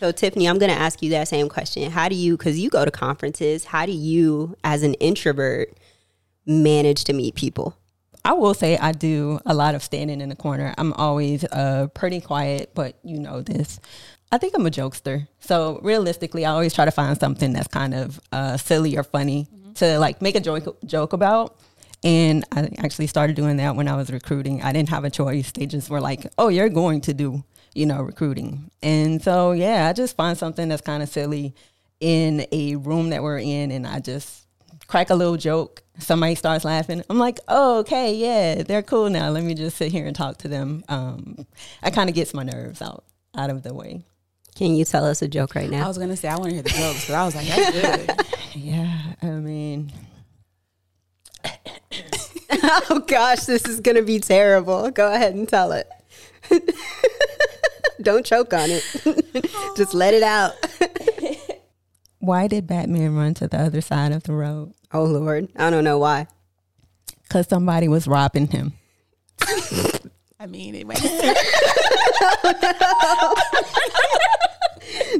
[0.00, 1.90] So Tiffany, I'm going to ask you that same question.
[1.90, 5.76] How do you cuz you go to conferences, how do you as an introvert
[6.46, 7.76] manage to meet people?
[8.24, 10.74] I will say I do a lot of standing in the corner.
[10.78, 13.78] I'm always uh, pretty quiet, but you know this.
[14.32, 15.28] I think I'm a jokester.
[15.40, 19.48] So realistically, I always try to find something that's kind of uh, silly or funny
[19.74, 21.58] to like make a joke joke about.
[22.02, 24.62] And I actually started doing that when I was recruiting.
[24.62, 25.52] I didn't have a choice.
[25.52, 29.88] They just were like, "Oh, you're going to do, you know, recruiting." And so, yeah,
[29.88, 31.54] I just find something that's kind of silly
[32.00, 34.46] in a room that we're in, and I just
[34.86, 35.82] crack a little joke.
[35.98, 37.02] Somebody starts laughing.
[37.10, 39.30] I'm like, oh, okay, yeah, they're cool now.
[39.30, 40.82] Let me just sit here and talk to them.
[40.88, 41.46] Um,
[41.82, 43.04] I kind of gets my nerves out
[43.36, 44.02] out of the way.
[44.56, 45.84] Can you tell us a joke right now?
[45.84, 48.06] I was gonna say I want to hear the jokes, but I was like, that's
[48.06, 48.26] good.
[48.52, 49.92] Yeah, I mean,
[52.62, 54.90] oh gosh, this is going to be terrible.
[54.90, 55.88] Go ahead and tell it.
[58.02, 58.84] Don't choke on it.
[59.76, 60.52] Just let it out.
[62.18, 64.72] why did Batman run to the other side of the road?
[64.92, 66.26] Oh Lord, I don't know why.
[67.22, 68.72] Because somebody was robbing him.
[70.40, 71.00] I mean, it might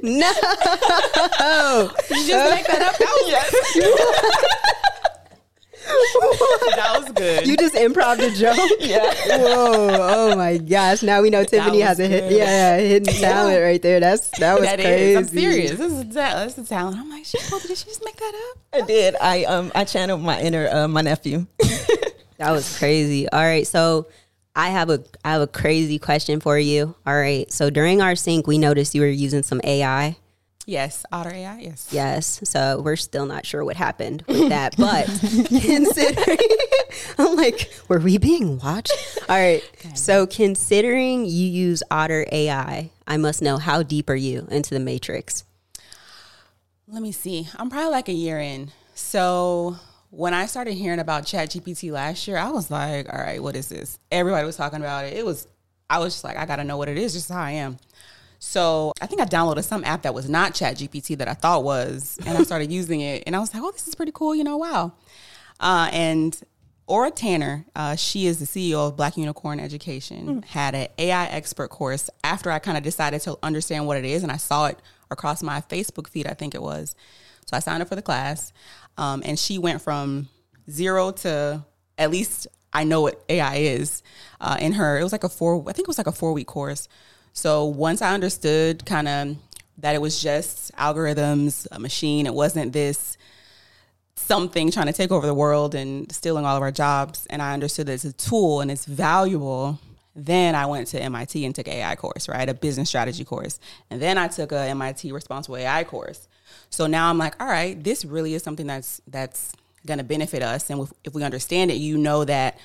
[0.02, 0.32] No.
[2.10, 2.96] you just make that up.
[2.98, 3.30] That was
[6.76, 7.46] that was good.
[7.46, 8.56] You just improv a joke?
[8.80, 9.12] Yeah.
[9.38, 9.88] Whoa.
[10.00, 11.02] Oh my gosh.
[11.02, 12.38] Now we know Tiffany has a hit, good.
[12.38, 14.00] yeah, yeah, hidden talent right there.
[14.00, 15.12] That's that was That crazy.
[15.12, 15.16] is.
[15.16, 15.70] I'm serious.
[15.72, 16.96] This is a, ta- that's a talent.
[16.98, 18.58] I'm like, she did she just make that up?
[18.82, 19.16] I did.
[19.20, 21.46] I um I channeled my inner uh, my nephew.
[22.38, 23.28] That was crazy.
[23.28, 24.08] All right, so
[24.56, 26.94] I have a I have a crazy question for you.
[27.06, 30.16] All right, so during our sync, we noticed you were using some AI.
[30.70, 31.58] Yes, Otter AI.
[31.58, 31.88] Yes.
[31.90, 35.06] Yes, so we're still not sure what happened with that, but
[35.48, 36.38] considering,
[37.18, 38.92] I'm like, were we being watched?
[39.28, 44.46] All right, so considering you use Otter AI, I must know how deep are you
[44.48, 45.42] into the Matrix?
[46.86, 47.48] Let me see.
[47.56, 48.70] I'm probably like a year in.
[48.94, 49.74] So
[50.10, 53.68] when I started hearing about ChatGPT last year, I was like, all right, what is
[53.68, 53.98] this?
[54.12, 55.14] Everybody was talking about it.
[55.14, 55.48] It was,
[55.90, 57.78] I was just like, I got to know what it is, just how I am.
[58.40, 61.62] So I think I downloaded some app that was not Chat GPT that I thought
[61.62, 64.34] was, and I started using it, and I was like, oh, this is pretty cool.
[64.34, 64.94] You know, wow.
[65.60, 66.40] Uh, and
[66.86, 71.68] Ora Tanner, uh, she is the CEO of Black Unicorn Education, had an AI expert
[71.68, 74.78] course after I kind of decided to understand what it is, and I saw it
[75.10, 76.94] across my Facebook feed, I think it was.
[77.44, 78.54] So I signed up for the class,
[78.96, 80.28] um, and she went from
[80.70, 81.64] zero to
[81.98, 84.02] at least I know what AI is
[84.40, 84.98] uh, in her.
[84.98, 86.88] It was like a four, I think it was like a four week course.
[87.32, 89.36] So once I understood kind of
[89.78, 93.16] that it was just algorithms, a machine, it wasn't this
[94.14, 97.52] something trying to take over the world and stealing all of our jobs, and I
[97.52, 99.78] understood that it's a tool and it's valuable.
[100.14, 102.48] Then I went to MIT and took AI course, right?
[102.48, 103.58] A business strategy course.
[103.90, 106.28] And then I took a MIT responsible AI course.
[106.68, 109.52] So now I'm like, all right, this really is something that's that's
[109.86, 110.68] going to benefit us.
[110.68, 112.58] And if we understand it, you know that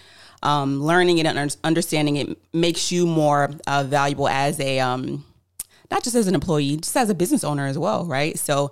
[0.46, 5.26] um, learning it and understanding it makes you more uh, valuable as a um,
[5.90, 8.38] not just as an employee, just as a business owner as well, right?
[8.38, 8.72] So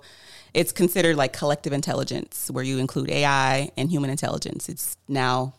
[0.54, 4.68] it's considered like collective intelligence, where you include AI and human intelligence.
[4.68, 5.54] It's now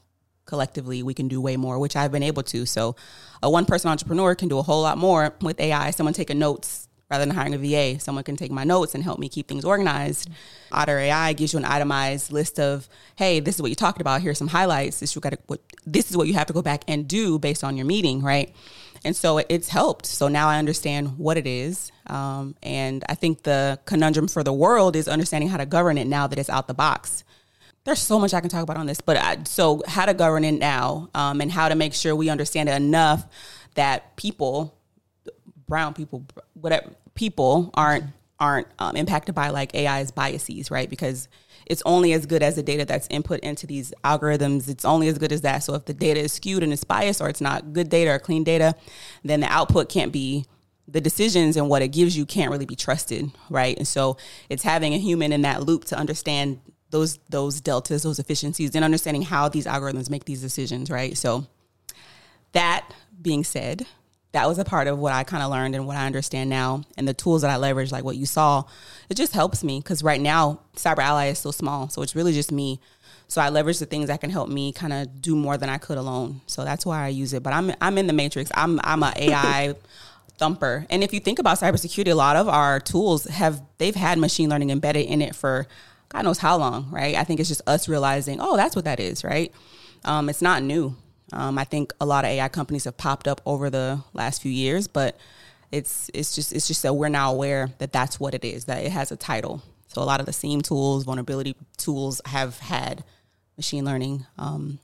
[0.45, 2.65] collectively we can do way more, which I've been able to.
[2.65, 2.95] So
[3.43, 5.91] a one person entrepreneur can do a whole lot more with AI.
[5.91, 7.99] Someone taking notes rather than hiring a VA.
[7.99, 10.29] Someone can take my notes and help me keep things organized.
[10.71, 14.21] Otter AI gives you an itemized list of, hey, this is what you talked about.
[14.21, 14.99] Here's some highlights.
[14.99, 17.63] This you got to, this is what you have to go back and do based
[17.63, 18.53] on your meeting, right?
[19.03, 20.05] And so it's helped.
[20.07, 21.91] So now I understand what it is.
[22.07, 26.07] Um, and I think the conundrum for the world is understanding how to govern it
[26.07, 27.23] now that it's out the box.
[27.83, 30.43] There's so much I can talk about on this, but I, so how to govern
[30.43, 33.27] it now um, and how to make sure we understand it enough
[33.75, 34.75] that people,
[35.67, 38.05] brown people, whatever people aren't
[38.39, 40.89] aren't um, impacted by like AI's biases, right?
[40.89, 41.29] Because
[41.65, 44.69] it's only as good as the data that's input into these algorithms.
[44.69, 45.59] It's only as good as that.
[45.59, 48.19] So if the data is skewed and it's biased or it's not good data or
[48.19, 48.75] clean data,
[49.23, 50.45] then the output can't be
[50.87, 53.75] the decisions and what it gives you can't really be trusted, right?
[53.77, 54.17] And so
[54.49, 56.59] it's having a human in that loop to understand
[56.91, 61.17] those those deltas, those efficiencies, and understanding how these algorithms make these decisions, right?
[61.17, 61.47] So
[62.51, 62.87] that
[63.21, 63.85] being said,
[64.35, 66.83] that was a part of what I kind of learned and what I understand now.
[66.97, 68.65] And the tools that I leverage, like what you saw,
[69.09, 71.87] it just helps me because right now, Cyber Ally is so small.
[71.87, 72.81] So it's really just me.
[73.29, 75.77] So I leverage the things that can help me kind of do more than I
[75.77, 76.41] could alone.
[76.47, 77.43] So that's why I use it.
[77.43, 78.51] But I'm I'm in the matrix.
[78.53, 79.73] I'm I'm a AI
[80.37, 80.85] thumper.
[80.89, 84.49] And if you think about cybersecurity, a lot of our tools have they've had machine
[84.49, 85.65] learning embedded in it for
[86.09, 87.15] God knows how long, right?
[87.15, 89.53] I think it's just us realizing, oh, that's what that is, right?
[90.03, 90.95] Um, it's not new.
[91.33, 94.51] Um, I think a lot of AI companies have popped up over the last few
[94.51, 95.17] years, but
[95.71, 98.83] it's it's just it's just that we're now aware that that's what it is that
[98.83, 99.63] it has a title.
[99.87, 103.03] So a lot of the SIEM tools, vulnerability tools have had
[103.57, 104.79] machine learning um,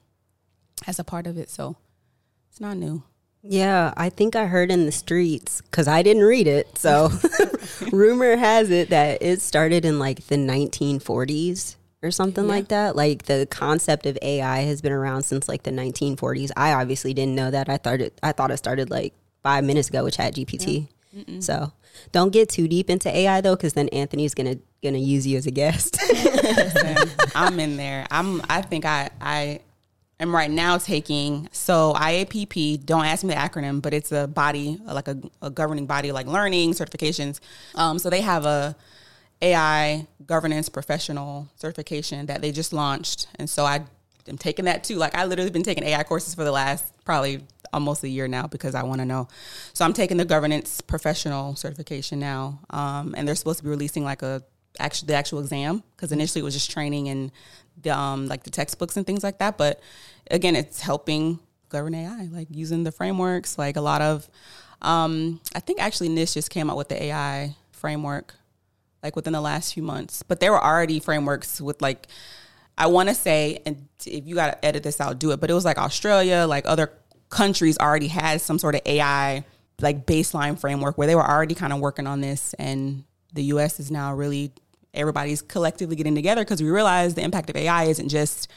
[0.88, 1.50] as a part of it.
[1.50, 1.76] So
[2.50, 3.04] it's not new.
[3.44, 6.78] Yeah, I think I heard in the streets because I didn't read it.
[6.78, 7.10] So,
[7.92, 12.50] rumor has it that it started in like the 1940s or something yeah.
[12.50, 12.96] like that.
[12.96, 16.52] Like the concept of AI has been around since like the 1940s.
[16.56, 17.70] I obviously didn't know that.
[17.70, 18.20] I thought it.
[18.24, 20.88] I thought it started like five minutes ago with Chat GPT.
[21.14, 21.40] Yeah.
[21.40, 21.72] So
[22.12, 25.46] don't get too deep into AI though, because then Anthony's gonna gonna use you as
[25.46, 25.98] a guest.
[27.36, 28.08] I'm in there.
[28.10, 28.42] I'm.
[28.50, 29.60] I think I I
[30.20, 32.86] am right now taking so IAPP.
[32.86, 36.28] Don't ask me the acronym, but it's a body like a, a governing body like
[36.28, 37.40] learning certifications.
[37.76, 38.76] Um, so they have a
[39.42, 43.28] AI governance professional certification that they just launched.
[43.36, 43.84] And so I
[44.28, 44.98] am taking that too.
[44.98, 47.42] Like I literally been taking AI courses for the last probably
[47.74, 49.28] almost a year now because I want to know.
[49.74, 52.60] So I'm taking the governance professional certification now.
[52.70, 54.44] Um, and they're supposed to be releasing like a
[54.80, 57.32] actually the actual exam because initially it was just training and
[57.82, 59.58] the, um, like the textbooks and things like that.
[59.58, 59.82] But
[60.30, 64.30] again, it's helping govern AI, like using the frameworks, like a lot of,
[64.82, 68.36] um, I think actually NIST just came out with the AI framework
[69.04, 70.24] like within the last few months.
[70.24, 72.08] But there were already frameworks with like
[72.78, 75.40] I want to say, and if you got to edit this out, do it.
[75.40, 76.92] But it was like Australia, like other
[77.30, 79.46] countries already had some sort of AI
[79.82, 83.80] like baseline framework where they were already kind of working on this, and the U.S.
[83.80, 84.52] is now really
[84.94, 88.50] everybody's collectively getting together because we realize the impact of AI isn't just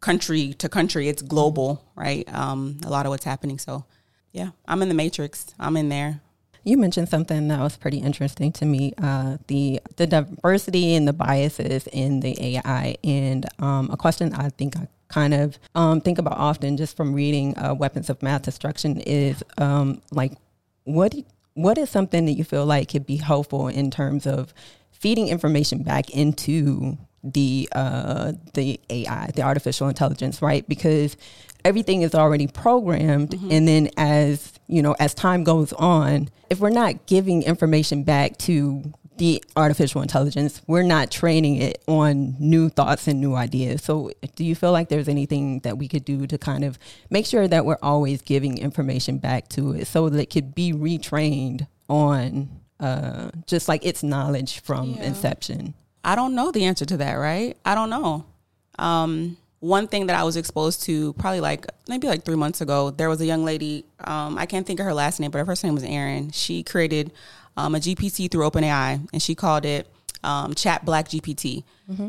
[0.00, 2.32] country to country; it's global, right?
[2.32, 3.58] Um, a lot of what's happening.
[3.58, 3.84] So,
[4.32, 5.54] yeah, I'm in the matrix.
[5.58, 6.20] I'm in there.
[6.64, 11.12] You mentioned something that was pretty interesting to me: uh, the the diversity and the
[11.12, 16.18] biases in the AI, and um, a question I think I kind of um, think
[16.18, 20.32] about often, just from reading uh, Weapons of Math Destruction, is um, like
[20.84, 21.14] what
[21.54, 24.54] what is something that you feel like could be helpful in terms of
[24.92, 26.96] feeding information back into
[27.32, 30.68] the uh, the AI, the artificial intelligence, right?
[30.68, 31.16] Because
[31.64, 33.50] everything is already programmed, mm-hmm.
[33.50, 38.36] and then as you know, as time goes on, if we're not giving information back
[38.38, 40.62] to the artificial intelligence.
[40.66, 43.82] We're not training it on new thoughts and new ideas.
[43.82, 46.78] So, do you feel like there's anything that we could do to kind of
[47.10, 50.72] make sure that we're always giving information back to it so that it could be
[50.72, 52.48] retrained on
[52.80, 55.02] uh, just like its knowledge from Yeah.
[55.04, 55.74] inception?
[56.08, 57.54] I don't know the answer to that, right?
[57.66, 58.24] I don't know.
[58.78, 62.88] Um, one thing that I was exposed to probably like maybe like three months ago,
[62.88, 63.84] there was a young lady.
[64.00, 66.30] Um, I can't think of her last name, but her first name was Erin.
[66.30, 67.12] She created
[67.58, 69.86] um, a GPT through OpenAI, and she called it
[70.24, 71.64] um, Chat Black GPT.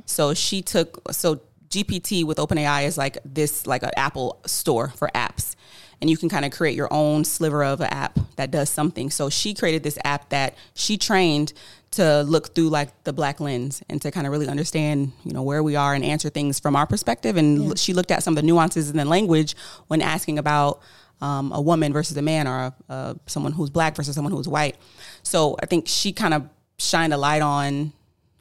[0.05, 5.09] So she took so GPT with OpenAI is like this like an Apple store for
[5.13, 5.55] apps
[6.01, 9.09] and you can kind of create your own sliver of an app that does something.
[9.09, 11.53] So she created this app that she trained
[11.99, 15.43] to look through like the black lens and to kind of really understand, you know,
[15.43, 17.35] where we are and answer things from our perspective.
[17.35, 19.53] And she looked at some of the nuances in the language
[19.87, 20.81] when asking about
[21.19, 24.47] um, a woman versus a man or a, uh, someone who's black versus someone who's
[24.47, 24.77] white.
[25.23, 27.91] So I think she kind of shined a light on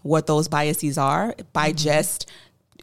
[0.02, 2.30] what those biases are by just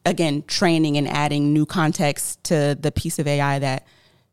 [0.06, 3.88] again training and adding new context to the piece of AI that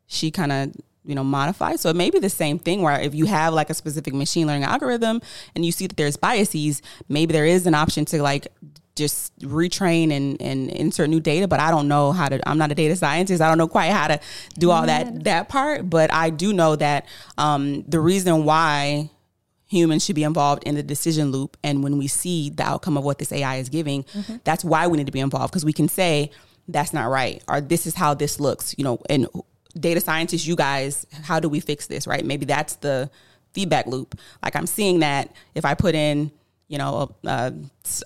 [0.09, 0.73] she kind of
[1.05, 1.77] you know modify.
[1.77, 4.47] So it may be the same thing where if you have like a specific machine
[4.47, 5.21] learning algorithm
[5.55, 8.49] and you see that there's biases maybe there is an option to like
[8.95, 12.71] just retrain and, and insert new data but i don't know how to i'm not
[12.71, 13.41] a data scientist.
[13.41, 14.21] I don't know quite how to
[14.59, 17.07] do all that that part but i do know that
[17.39, 19.09] um, the reason why
[19.67, 23.05] humans should be involved in the decision loop and when we see the outcome of
[23.05, 24.05] what this ai is giving
[24.45, 26.31] that's why we need to be involved because we can say
[26.69, 29.27] that's not right or this is how this looks you know and
[29.79, 32.25] data scientists you guys how do we fix this right?
[32.25, 33.11] Maybe that's the
[33.53, 34.19] feedback loop.
[34.43, 36.31] Like i'm seeing that if i put in
[36.69, 37.55] you know a, a,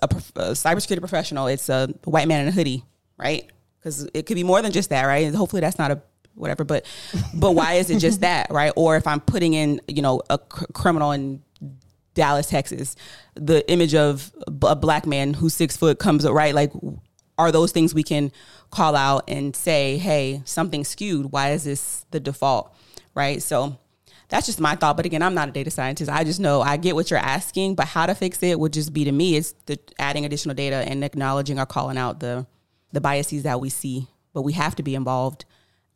[0.01, 2.83] a, a cybersecurity professional it's a white man in a hoodie
[3.17, 3.49] right?
[3.79, 5.25] Because it could be more than just that right?
[5.25, 6.01] And hopefully that's not a
[6.35, 6.85] whatever but
[7.33, 8.71] but why is it just that right?
[8.75, 11.41] Or if i'm putting in you know a cr- criminal in
[12.17, 12.95] Dallas, Texas,
[13.35, 16.53] the image of a black man who's six foot comes up, right?
[16.53, 16.71] Like,
[17.37, 18.31] are those things we can
[18.69, 21.31] call out and say, hey, something's skewed?
[21.31, 22.73] Why is this the default?
[23.15, 23.41] Right.
[23.41, 23.77] So
[24.29, 24.97] that's just my thought.
[24.97, 26.11] But again, I'm not a data scientist.
[26.11, 28.93] I just know I get what you're asking, but how to fix it would just
[28.93, 32.45] be to me, it's the adding additional data and acknowledging or calling out the
[32.91, 34.07] the biases that we see.
[34.33, 35.45] But we have to be involved.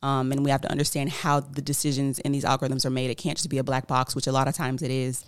[0.04, 3.12] Um, and we have to understand how the decisions in these algorithms are made.
[3.12, 5.24] It can't just be a black box, which a lot of times it is.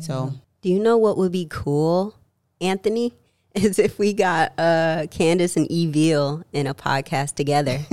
[0.00, 2.14] So Do you know what would be cool,
[2.60, 3.14] Anthony?
[3.54, 7.76] Is if we got uh, Candace and Evil in a podcast together.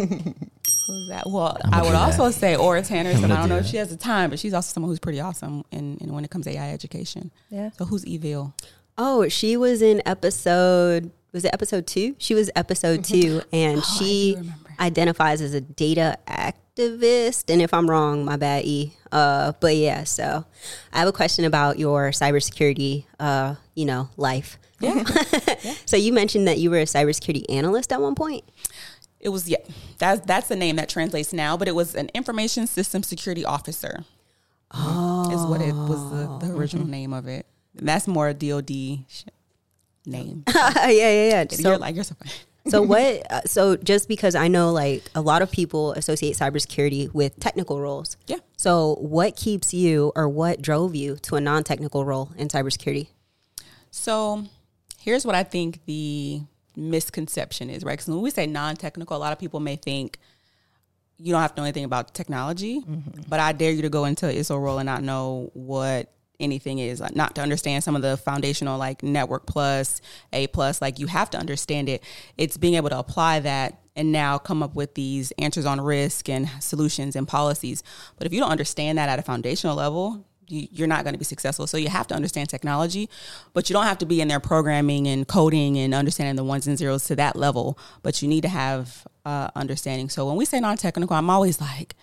[0.88, 1.24] Who's that?
[1.28, 2.34] Well, I'm I would also that.
[2.34, 3.12] say Ora Tanner.
[3.12, 4.90] I'm And I don't do know if she has the time, but she's also someone
[4.90, 7.30] who's pretty awesome in, in when it comes to AI education.
[7.50, 7.70] Yeah.
[7.78, 8.56] So who's Evil?
[8.98, 11.12] Oh, she was in episode.
[11.32, 12.16] Was it episode two?
[12.18, 14.36] She was episode two, and she
[14.80, 17.52] identifies as a data activist.
[17.52, 18.94] And if I'm wrong, my bad, E.
[19.12, 20.46] Uh, but yeah, so
[20.94, 23.06] I have a question about your cybersecurity.
[23.20, 24.58] Uh, you know, life.
[24.80, 25.04] Yeah.
[25.86, 28.44] So you mentioned that you were a cybersecurity analyst at one point.
[29.20, 29.58] It was yeah.
[29.98, 34.06] That's that's the name that translates now, but it was an information system security officer.
[34.72, 37.46] Oh, is what it was the, the original name of it.
[37.78, 38.70] And that's more a DoD
[40.06, 40.44] name.
[40.56, 41.46] yeah, yeah, yeah.
[41.58, 42.32] you're like you're so funny.
[42.68, 43.32] So what?
[43.32, 47.80] Uh, so just because I know like a lot of people associate cybersecurity with technical
[47.82, 48.18] roles.
[48.28, 48.38] Yeah.
[48.58, 53.08] So what keeps you, or what drove you to a non-technical role in cybersecurity?
[53.92, 54.46] So
[55.00, 56.42] here's what I think the
[56.76, 57.94] misconception is, right?
[57.94, 60.20] Because when we say non-technical, a lot of people may think
[61.18, 63.22] you don't have to know anything about technology, mm-hmm.
[63.28, 67.02] but I dare you to go into ISO role and not know what anything is,
[67.02, 70.00] like, not to understand some of the foundational like network plus,
[70.32, 72.02] A plus, like you have to understand it.
[72.38, 76.30] It's being able to apply that and now come up with these answers on risk
[76.30, 77.84] and solutions and policies.
[78.18, 81.26] But if you don't understand that at a foundational level, you're not going to be
[81.26, 81.68] successful.
[81.68, 83.10] So you have to understand technology,
[83.54, 86.68] but you don't have to be in there programming and coding and understanding the ones
[86.68, 87.78] and zeros to that level.
[88.02, 90.10] But you need to have uh, understanding.
[90.10, 91.96] So when we say non-technical, I'm always like,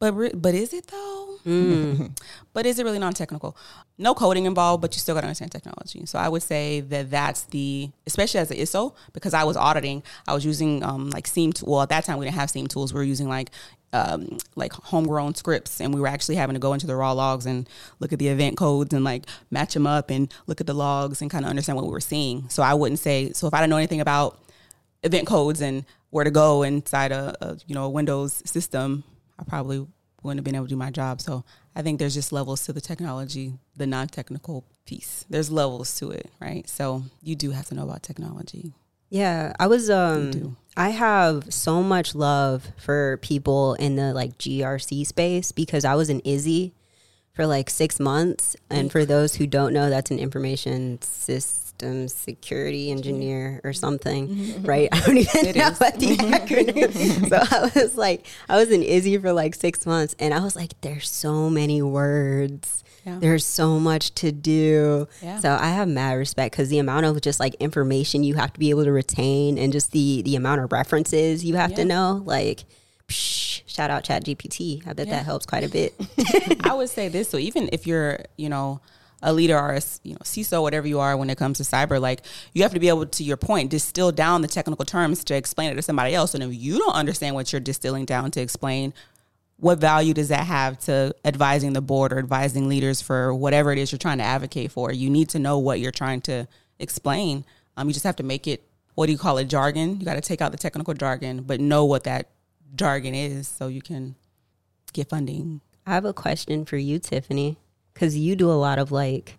[0.00, 1.38] but but is it though?
[2.52, 3.56] but is it really non-technical?
[3.98, 6.06] No coding involved, but you still got to understand technology.
[6.06, 10.02] So I would say that that's the, especially as an ISO, because I was auditing,
[10.26, 11.52] I was using um, like SIEM.
[11.52, 12.92] T- well, at that time we didn't have SIEM tools.
[12.94, 13.50] We were using like
[13.94, 17.46] um, like homegrown scripts, and we were actually having to go into the raw logs
[17.46, 17.68] and
[18.00, 21.22] look at the event codes and like match them up and look at the logs
[21.22, 22.48] and kind of understand what we were seeing.
[22.48, 24.40] So I wouldn't say so if I don't know anything about
[25.04, 29.04] event codes and where to go inside a, a you know a Windows system,
[29.38, 29.86] I probably
[30.24, 31.20] wouldn't have been able to do my job.
[31.20, 31.44] So
[31.76, 35.24] I think there's just levels to the technology, the non-technical piece.
[35.30, 36.68] There's levels to it, right?
[36.68, 38.72] So you do have to know about technology.
[39.14, 45.06] Yeah, I was um I have so much love for people in the like GRC
[45.06, 46.72] space because I was an ISSE
[47.32, 48.56] for like six months.
[48.70, 54.88] And for those who don't know, that's an information system security engineer or something, right?
[54.90, 55.78] I don't even It know is.
[55.78, 57.28] what the acronym.
[57.28, 60.54] so I was like, I was in ISSE for like six months, and I was
[60.56, 62.83] like, there's so many words.
[63.04, 63.18] Yeah.
[63.20, 65.08] There's so much to do.
[65.22, 65.38] Yeah.
[65.38, 68.58] So I have mad respect because the amount of just like information you have to
[68.60, 72.22] be able to retain and just the the amount of references you have to know,
[72.24, 72.64] like,
[73.08, 74.86] psh, shout out Chat GPT.
[74.86, 75.16] I bet Yeah.
[75.16, 75.94] that helps quite a bit.
[76.64, 77.28] I would say this.
[77.28, 78.80] So even if you're, you know,
[79.22, 82.00] a leader or a you know CISO, whatever you are when it comes to cyber,
[82.00, 82.20] like
[82.52, 85.70] you have to be able to your point distill down the technical terms to explain
[85.70, 86.34] it to somebody else.
[86.34, 88.92] And if you don't understand what you're distilling down to explain,
[89.64, 93.78] what value does that have to advising the board or advising leaders for whatever it
[93.78, 94.92] is you're trying to advocate for?
[94.92, 96.46] You need to know what you're trying to
[96.78, 97.46] explain.
[97.74, 98.62] Um, you just have to make it.
[98.94, 99.46] What do you call it?
[99.46, 99.98] Jargon.
[99.98, 102.28] You got to take out the technical jargon, but know what that
[102.74, 104.16] jargon is so you can
[104.92, 105.62] get funding.
[105.86, 107.56] I have a question for you, Tiffany,
[107.94, 109.38] because you do a lot of like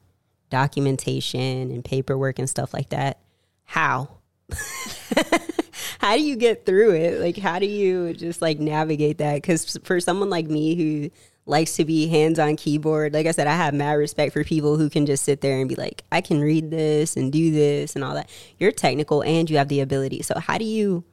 [0.49, 3.19] documentation and paperwork and stuff like that.
[3.63, 4.09] How?
[5.99, 7.21] how do you get through it?
[7.21, 9.35] Like, how do you just like navigate that?
[9.35, 11.11] Because for someone like me who
[11.45, 14.77] likes to be hands on keyboard, like I said, I have mad respect for people
[14.77, 17.95] who can just sit there and be like, I can read this and do this
[17.95, 18.29] and all that.
[18.57, 20.21] You're technical and you have the ability.
[20.23, 21.03] So how do you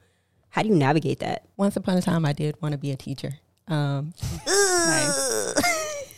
[0.49, 1.45] how do you navigate that?
[1.57, 3.39] Once upon a time, I did want to be a teacher.
[3.67, 4.13] Um,
[4.45, 5.55] Nice.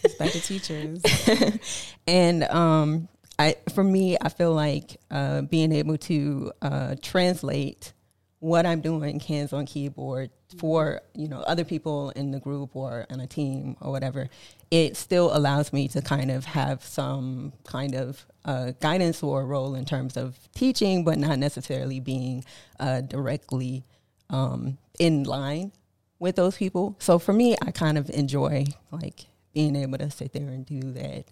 [0.04, 1.90] Respect the teachers.
[2.08, 3.08] and um,
[3.40, 7.94] I, for me, I feel like uh, being able to uh, translate
[8.40, 13.06] what I'm doing hands on keyboard for you know other people in the group or
[13.10, 14.30] on a team or whatever,
[14.72, 19.76] it still allows me to kind of have some kind of uh, guidance or role
[19.76, 22.44] in terms of teaching, but not necessarily being
[22.80, 23.84] uh, directly
[24.30, 25.72] um, in line
[26.20, 26.96] with those people.
[27.00, 30.82] So for me, I kind of enjoy like being able to sit there and do
[30.94, 31.26] that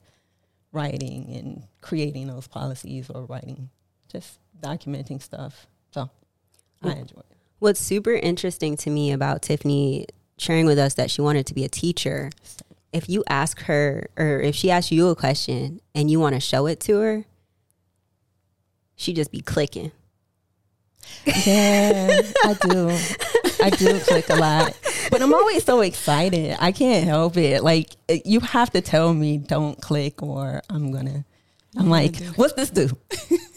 [0.72, 3.70] writing and creating those policies or writing,
[4.12, 5.68] just documenting stuff.
[6.90, 7.38] I enjoy it.
[7.60, 10.08] What's super interesting to me about Tiffany
[10.38, 12.30] sharing with us that she wanted to be a teacher,
[12.92, 16.40] if you ask her or if she asks you a question and you want to
[16.40, 17.26] show it to her,
[18.96, 19.92] she just be clicking.
[21.26, 22.98] Yeah, I do.
[23.62, 24.78] I do click a lot.
[25.10, 26.56] But I'm always so excited.
[26.60, 27.64] I can't help it.
[27.64, 31.26] Like eh, you have to tell me don't click or I'm gonna
[31.78, 32.90] I'm like, what's this do?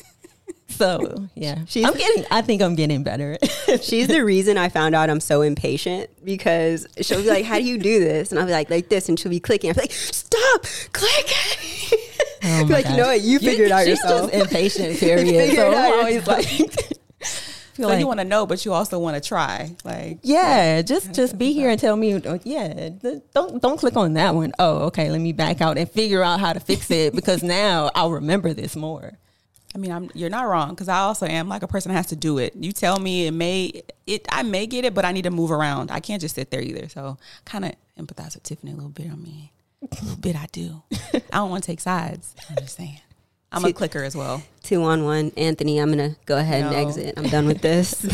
[0.77, 1.59] so yeah.
[1.67, 3.39] She's- I'm getting I think I'm getting better.
[3.83, 7.65] She's the reason I found out I'm so impatient because she'll be like, How do
[7.65, 8.31] you do this?
[8.31, 9.71] And I'll be like, like this, and she'll be clicking.
[9.71, 11.99] I'm like, Stop clicking.
[12.45, 13.21] Oh Be my like, you know what?
[13.23, 14.31] You figure it out she's yourself.
[14.31, 15.27] just impatient, period.
[15.27, 18.65] figure so it out I'm always like feel So like you want to know, but
[18.65, 19.75] you also want to try.
[19.85, 22.15] Like, Yeah, just just be here and tell me.
[22.15, 22.91] uh, Yeah,
[23.35, 24.53] don't don't click on that one.
[24.59, 25.11] Oh, okay.
[25.11, 28.55] Let me back out and figure out how to fix it because now I'll remember
[28.55, 29.19] this more.
[29.75, 32.07] I mean, I'm you're not wrong because I also am like a person that has
[32.09, 32.55] to do it.
[32.57, 35.51] You tell me it may it I may get it, but I need to move
[35.51, 35.91] around.
[35.91, 36.89] I can't just sit there either.
[36.89, 39.11] So kind of empathize with Tiffany a little bit.
[39.11, 39.51] I mean,
[39.83, 40.83] a little bit I do.
[41.15, 42.35] I don't want to take sides.
[42.49, 43.01] I'm just saying.
[43.53, 44.43] I'm a clicker as well.
[44.63, 45.33] Two on one.
[45.37, 47.15] Anthony, I'm going to go ahead and exit.
[47.17, 47.91] I'm done with this.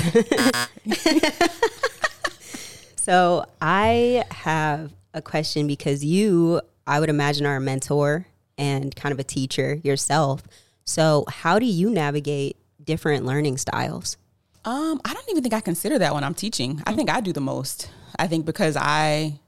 [2.96, 8.26] so I have a question because you, I would imagine, are a mentor
[8.58, 10.42] and kind of a teacher yourself.
[10.84, 14.16] So how do you navigate different learning styles?
[14.64, 16.82] Um, I don't even think I consider that when I'm teaching.
[16.86, 17.90] I think I do the most.
[18.18, 19.40] I think because I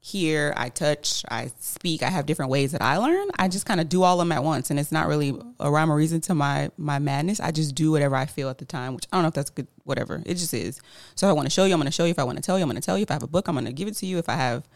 [0.00, 3.28] hear, I touch, I speak, I have different ways that I learn.
[3.38, 5.70] I just kind of do all of them at once, and it's not really a
[5.70, 7.40] rhyme or reason to my my madness.
[7.40, 9.50] I just do whatever I feel at the time, which I don't know if that's
[9.50, 9.66] good.
[9.84, 10.80] Whatever it just is.
[11.14, 12.10] So if I want to show you, I'm going to show you.
[12.10, 13.04] If I want to tell you, I'm going to tell you.
[13.04, 14.18] If I have a book, I'm going to give it to you.
[14.18, 14.68] If I have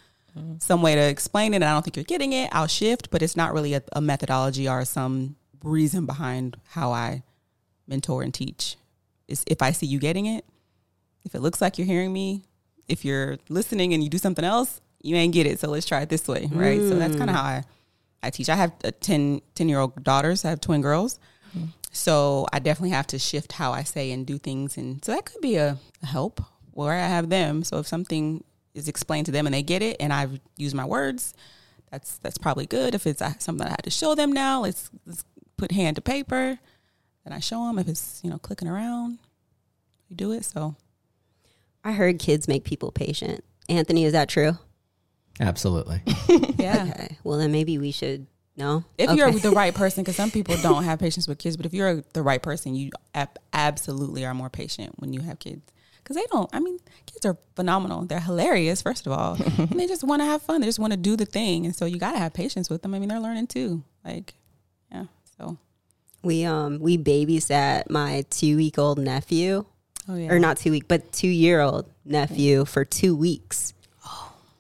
[0.61, 3.11] some way to explain it, and I don't think you're getting it, I'll shift.
[3.11, 7.23] But it's not really a, a methodology or some reason behind how I
[7.87, 8.77] mentor and teach
[9.27, 10.45] is if I see you getting it,
[11.25, 12.45] if it looks like you're hearing me,
[12.89, 15.61] if you're listening and you do something else, you ain't get it.
[15.61, 16.81] So let's try it this way, right?
[16.81, 17.65] So that's kind of how I,
[18.23, 18.49] I teach.
[18.49, 20.45] I have a 10, 10 year old daughters.
[20.45, 21.19] I have twin girls.
[21.91, 24.77] So I definitely have to shift how I say and do things.
[24.77, 26.41] And so that could be a, a help
[26.73, 27.65] where I have them.
[27.65, 28.45] So if something
[28.75, 31.35] is explained to them and they get it and I've used my words,
[31.91, 32.95] that's that's probably good.
[32.95, 35.25] If it's uh, something I had to show them now, let's, let's
[35.59, 36.59] put hand to paper
[37.27, 37.79] and I show them.
[37.79, 39.19] If it's, you know, clicking around,
[40.09, 40.45] you do it.
[40.47, 40.75] So
[41.85, 43.45] I heard kids make people patient.
[43.69, 44.53] Anthony, is that true?
[45.41, 46.01] Absolutely.
[46.59, 46.87] yeah.
[46.91, 47.19] Okay.
[47.23, 48.83] Well, then maybe we should no.
[48.97, 49.17] If Okay.
[49.19, 52.03] you're the right person, because some people don't have patience with kids, but if you're
[52.13, 55.63] the right person, you ab- absolutely are more patient when you have kids.
[56.03, 56.51] because they don't.
[56.53, 58.05] I mean, kids are phenomenal.
[58.05, 60.61] They're hilarious, first of all, and they just want to have fun.
[60.61, 62.83] They just want to do the thing, and so you got to have patience with
[62.83, 62.95] them.
[62.95, 63.85] I mean, they're learning too.
[64.05, 64.48] Like, yeah.
[65.39, 65.57] So
[66.23, 69.65] We um we babysat my two week old nephew,
[70.09, 73.73] oh yeah, or not two week, but two year old nephew for two weeks,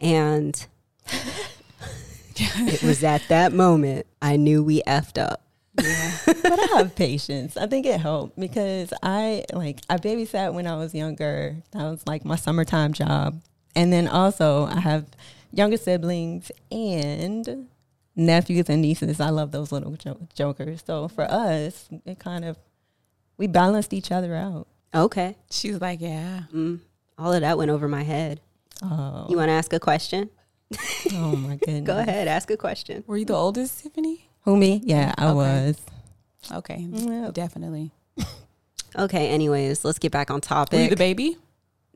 [0.00, 0.66] and
[2.36, 5.42] it was at that moment I knew we effed up.
[5.74, 7.56] but I have patience.
[7.56, 11.56] I think it helped because I like I babysat when I was younger.
[11.72, 13.40] That was like my summertime job.
[13.74, 15.06] And then also I have
[15.52, 17.68] younger siblings and
[18.18, 19.20] nephews and nieces.
[19.20, 20.82] I love those little jo- jokers.
[20.86, 22.58] So for us, it kind of
[23.38, 24.66] we balanced each other out.
[24.94, 26.42] Okay, she's like, yeah.
[26.52, 26.80] mm,
[27.16, 28.40] all of that went over my head.
[28.82, 30.30] Oh, You want to ask a question?
[31.12, 31.86] oh my goodness.
[31.86, 33.04] Go ahead, ask a question.
[33.06, 34.28] Were you the oldest, Tiffany?
[34.42, 34.80] Who me?
[34.84, 35.34] Yeah, I Okay.
[35.34, 35.80] was.
[36.52, 37.34] Okay, Yep.
[37.34, 37.92] definitely.
[38.96, 40.76] Okay, anyways, let's get back on topic.
[40.78, 41.36] Were you the baby?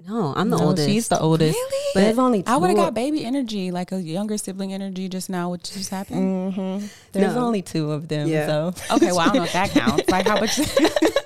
[0.06, 0.88] No, I'm the No, oldest.
[0.88, 1.54] She's the oldest.
[1.56, 1.90] Really?
[1.94, 5.28] But there's only I would have got baby energy, like a younger sibling energy just
[5.30, 6.54] now, which just happened.
[6.54, 6.88] Mhm.
[7.12, 7.44] There's No.
[7.46, 8.28] only two of them.
[8.28, 8.46] Yeah.
[8.46, 10.08] So Okay, well, I don't know if that counts.
[10.08, 10.58] Like how much?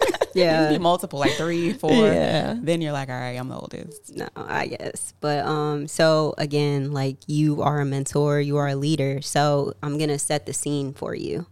[0.34, 1.90] yeah, be multiple, like three, four.
[1.92, 2.56] Yeah.
[2.60, 4.14] Then you're like, all right, I'm the oldest.
[4.14, 5.14] No, I guess.
[5.20, 9.22] But um so again, like you are a mentor, you are a leader.
[9.22, 11.46] So I'm going to set the scene for you.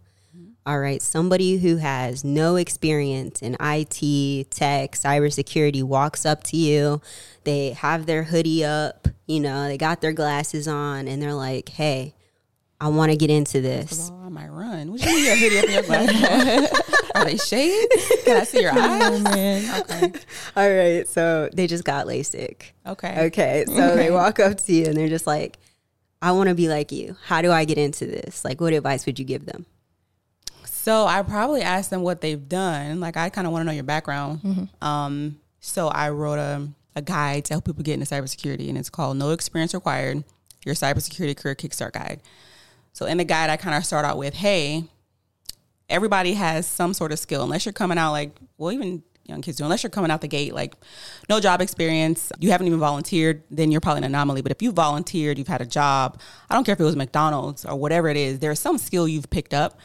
[0.67, 7.03] All right, somebody who has no experience in IT, tech, cybersecurity walks up to you.
[7.45, 11.69] They have their hoodie up, you know, they got their glasses on and they're like,
[11.69, 12.15] "Hey,
[12.81, 14.91] I want to get into this." Oh, I might run.
[14.91, 16.81] What you mean your hoodie up your glasses?
[17.15, 18.12] Are they shades?
[18.25, 19.23] Can I see your eyes?
[19.23, 19.81] man.
[19.83, 20.12] Okay.
[20.57, 22.62] All right, so they just got LASIK.
[22.87, 23.27] Okay.
[23.27, 25.59] Okay, so they walk up to you and they're just like,
[26.23, 27.17] I want to be like you.
[27.27, 28.47] How do I get into this?
[28.47, 29.67] Like, what advice would you give them?
[30.85, 33.01] So I probably asked them what they've done.
[33.01, 34.41] Like I kind of want to know your background.
[34.82, 38.91] Um, so I wrote a, a guide to help people get into cybersecurity, and it's
[38.91, 40.24] called "No Experience Required:
[40.66, 42.20] Your Cybersecurity Career Kickstart Guide."
[42.93, 44.85] So in the guide, I kind of start out with, "Hey,
[45.89, 49.57] everybody has some sort of skill, unless you're coming out like, well, even young kids
[49.57, 50.74] do, unless you're coming out the gate like
[51.30, 54.43] no job experience, you haven't even volunteered, then you're probably an anomaly.
[54.43, 56.20] But if you volunteered, you've had a job,
[56.51, 59.30] I don't care if it was McDonald's or whatever it is, there's some skill you've
[59.30, 59.78] picked up.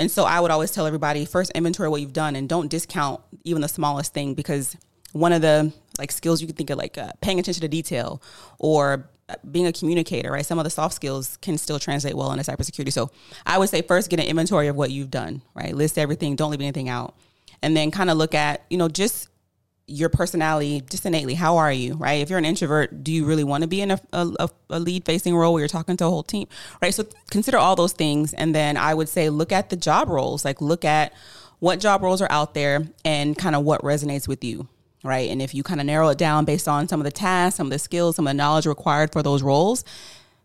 [0.00, 3.20] And so I would always tell everybody first inventory what you've done and don't discount
[3.44, 4.74] even the smallest thing because
[5.12, 8.22] one of the like skills you can think of like uh, paying attention to detail
[8.58, 10.46] or uh, being a communicator, right?
[10.46, 12.90] Some of the soft skills can still translate well into cybersecurity.
[12.90, 13.10] So
[13.44, 15.76] I would say first get an inventory of what you've done, right?
[15.76, 17.14] List everything, don't leave anything out.
[17.62, 19.28] And then kind of look at, you know, just
[19.90, 22.20] your personality just innately how are you right?
[22.20, 25.04] If you're an introvert do you really want to be in a, a, a lead
[25.04, 26.46] facing role where you're talking to a whole team
[26.80, 26.94] right?
[26.94, 30.44] So consider all those things and then i would say look at the job roles
[30.44, 31.12] like look at
[31.58, 34.68] what job roles are out there and kind of what resonates with you
[35.02, 35.30] right?
[35.30, 37.66] And if you kind of narrow it down based on some of the tasks some
[37.66, 39.84] of the skills some of the knowledge required for those roles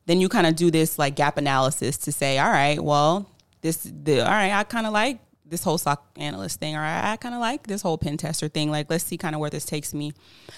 [0.07, 3.29] then you kind of do this like gap analysis to say all right well
[3.61, 5.19] this the all right i kind of like
[5.55, 8.49] this whole SOC analyst thing, or I, I kind of like this whole pen tester
[8.49, 8.69] thing.
[8.69, 10.11] Like, let's see kind of where this takes me.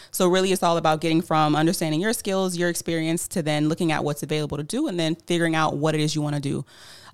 [0.10, 3.92] So, really, it's all about getting from understanding your skills, your experience, to then looking
[3.92, 6.42] at what's available to do and then figuring out what it is you want to
[6.42, 6.66] do.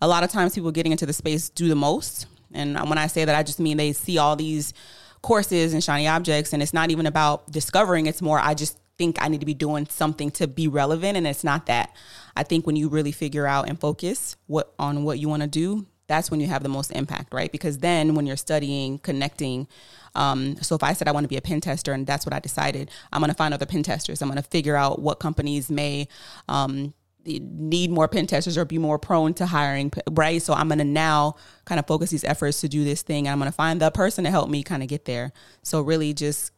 [0.01, 2.27] A lot of times, people getting into the space do the most.
[2.53, 4.73] And when I say that, I just mean they see all these
[5.21, 9.17] courses and shiny objects, and it's not even about discovering, it's more, I just think
[9.21, 11.17] I need to be doing something to be relevant.
[11.17, 11.95] And it's not that.
[12.35, 15.47] I think when you really figure out and focus what on what you want to
[15.47, 17.51] do, that's when you have the most impact, right?
[17.51, 19.67] Because then when you're studying, connecting,
[20.15, 22.33] um, so if I said I want to be a pen tester and that's what
[22.33, 24.21] I decided, I'm going to find other pen testers.
[24.21, 26.07] I'm going to figure out what companies may
[26.47, 26.93] um,
[27.25, 30.41] need more pen testers or be more prone to hiring, right?
[30.41, 31.35] So I'm going to now
[31.65, 33.27] kind of focus these efforts to do this thing.
[33.27, 35.31] And I'm going to find the person to help me kind of get there.
[35.61, 36.51] So really just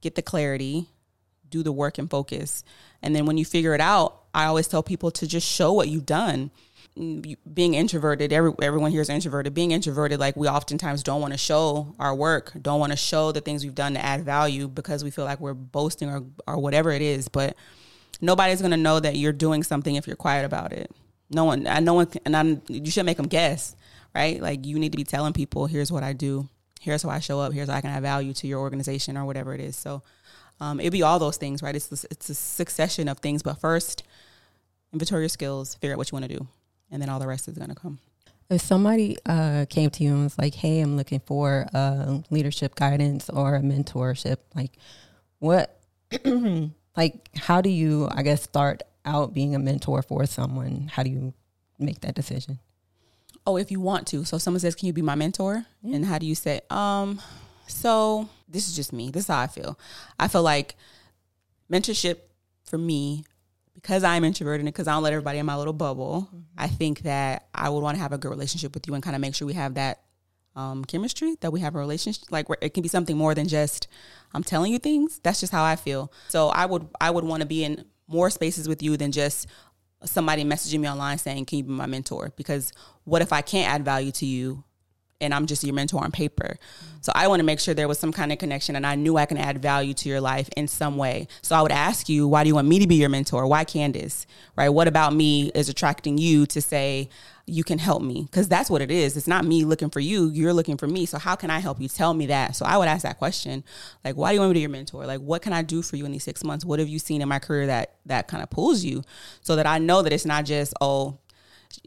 [0.00, 0.88] get the clarity,
[1.48, 2.64] do the work and focus.
[3.02, 5.88] And then when you figure it out, I always tell people to just show what
[5.88, 6.50] you've done
[6.96, 9.52] being introverted every, everyone here is introverted.
[9.52, 13.32] Being introverted like we oftentimes don't want to show our work don't want to show
[13.32, 16.58] the things we've done to add value because we feel like we're boasting or, or
[16.58, 17.56] whatever it is but
[18.20, 20.88] nobody's going to know that you're doing something if you're quiet about it.
[21.30, 23.74] No one and no one and I'm, you should make them guess
[24.14, 24.40] right?
[24.40, 26.48] Like you need to be telling people here's what i do.
[26.80, 27.52] Here's how i show up.
[27.52, 29.74] Here's how i can add value to your organization or whatever it is.
[29.74, 30.02] So
[30.60, 31.74] um, it'd be all those things right?
[31.74, 34.04] It's, it's a succession of things but first
[34.92, 36.46] inventory your skills figure out what you want to do
[36.94, 37.98] and then all the rest is going to come.
[38.48, 42.76] If somebody uh, came to you and was like, "Hey, I'm looking for uh, leadership
[42.76, 44.78] guidance or a mentorship," like,
[45.40, 45.80] what,
[46.96, 50.88] like, how do you, I guess, start out being a mentor for someone?
[50.92, 51.34] How do you
[51.78, 52.60] make that decision?
[53.46, 54.24] Oh, if you want to.
[54.24, 55.96] So someone says, "Can you be my mentor?" Yeah.
[55.96, 57.20] And how do you say, um,
[57.66, 59.10] so this is just me.
[59.10, 59.78] This is how I feel.
[60.20, 60.76] I feel like
[61.68, 62.18] mentorship
[62.62, 63.24] for me
[63.74, 67.00] because I'm introverted and because I don't let everybody in my little bubble, I think
[67.00, 69.34] that I would want to have a good relationship with you and kind of make
[69.34, 70.00] sure we have that
[70.56, 72.30] um, chemistry, that we have a relationship.
[72.30, 73.88] Like where it can be something more than just
[74.32, 75.20] I'm telling you things.
[75.22, 76.12] That's just how I feel.
[76.28, 79.48] So I would I would want to be in more spaces with you than just
[80.04, 82.72] somebody messaging me online saying, "Can you be my mentor?" Because
[83.04, 84.64] what if I can't add value to you
[85.20, 86.58] and I'm just your mentor on paper.
[87.00, 89.16] So I want to make sure there was some kind of connection and I knew
[89.16, 91.28] I can add value to your life in some way.
[91.42, 93.46] So I would ask you, why do you want me to be your mentor?
[93.46, 94.26] Why Candace?
[94.56, 94.68] Right?
[94.70, 97.10] What about me is attracting you to say
[97.46, 98.22] you can help me?
[98.22, 99.16] Because that's what it is.
[99.16, 101.04] It's not me looking for you, you're looking for me.
[101.04, 101.88] So how can I help you?
[101.88, 102.56] Tell me that.
[102.56, 103.64] So I would ask that question.
[104.02, 105.04] Like, why do you want me to be your mentor?
[105.06, 106.64] Like, what can I do for you in these six months?
[106.64, 109.02] What have you seen in my career that that kind of pulls you?
[109.42, 111.18] So that I know that it's not just, oh,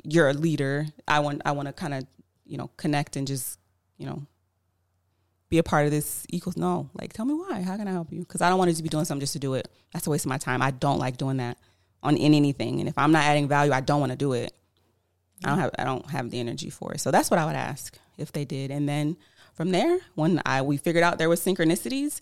[0.03, 0.88] you're a leader.
[1.07, 2.05] I want I want to kind of
[2.47, 3.59] you know, connect and just,
[3.97, 4.25] you know,
[5.49, 6.89] be a part of this equals no.
[6.93, 7.61] Like, tell me why.
[7.61, 8.19] How can I help you?
[8.19, 9.69] Because I don't want to just be doing something just to do it.
[9.93, 10.61] That's a waste of my time.
[10.61, 11.57] I don't like doing that
[12.03, 12.79] on in anything.
[12.79, 14.53] And if I'm not adding value, I don't want to do it.
[15.43, 16.99] I don't have I don't have the energy for it.
[16.99, 18.71] So that's what I would ask if they did.
[18.71, 19.17] And then
[19.53, 22.19] from there, when I we figured out there was synchronicities,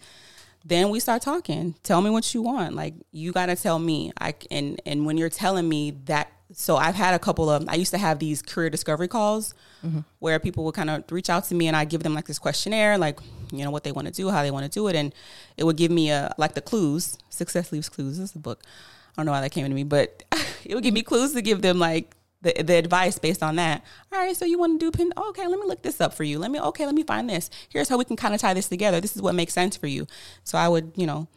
[0.65, 1.75] then we start talking.
[1.83, 2.75] Tell me what you want.
[2.75, 4.11] Like you got to tell me.
[4.19, 7.75] I and and when you're telling me that so I've had a couple of I
[7.75, 9.53] used to have these career discovery calls
[9.85, 9.99] mm-hmm.
[10.19, 12.39] where people would kind of reach out to me and I give them like this
[12.39, 13.19] questionnaire, like,
[13.51, 14.95] you know, what they want to do, how they want to do it.
[14.95, 15.13] And
[15.57, 17.17] it would give me a like the clues.
[17.29, 18.17] Success leaves clues.
[18.19, 18.63] This is a book.
[18.63, 20.23] I don't know why that came to me, but
[20.65, 23.83] it would give me clues to give them like the, the advice based on that.
[24.11, 25.11] All right, so you want to do pin?
[25.17, 26.37] Oh, okay, let me look this up for you.
[26.37, 27.49] Let me okay, let me find this.
[27.69, 29.01] Here's how we can kind of tie this together.
[29.01, 30.05] This is what makes sense for you.
[30.43, 31.27] So I would, you know,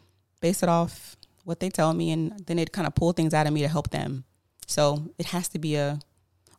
[0.40, 3.46] base it off what they tell me, and then it kind of pull things out
[3.46, 4.24] of me to help them.
[4.68, 5.98] So it has to be a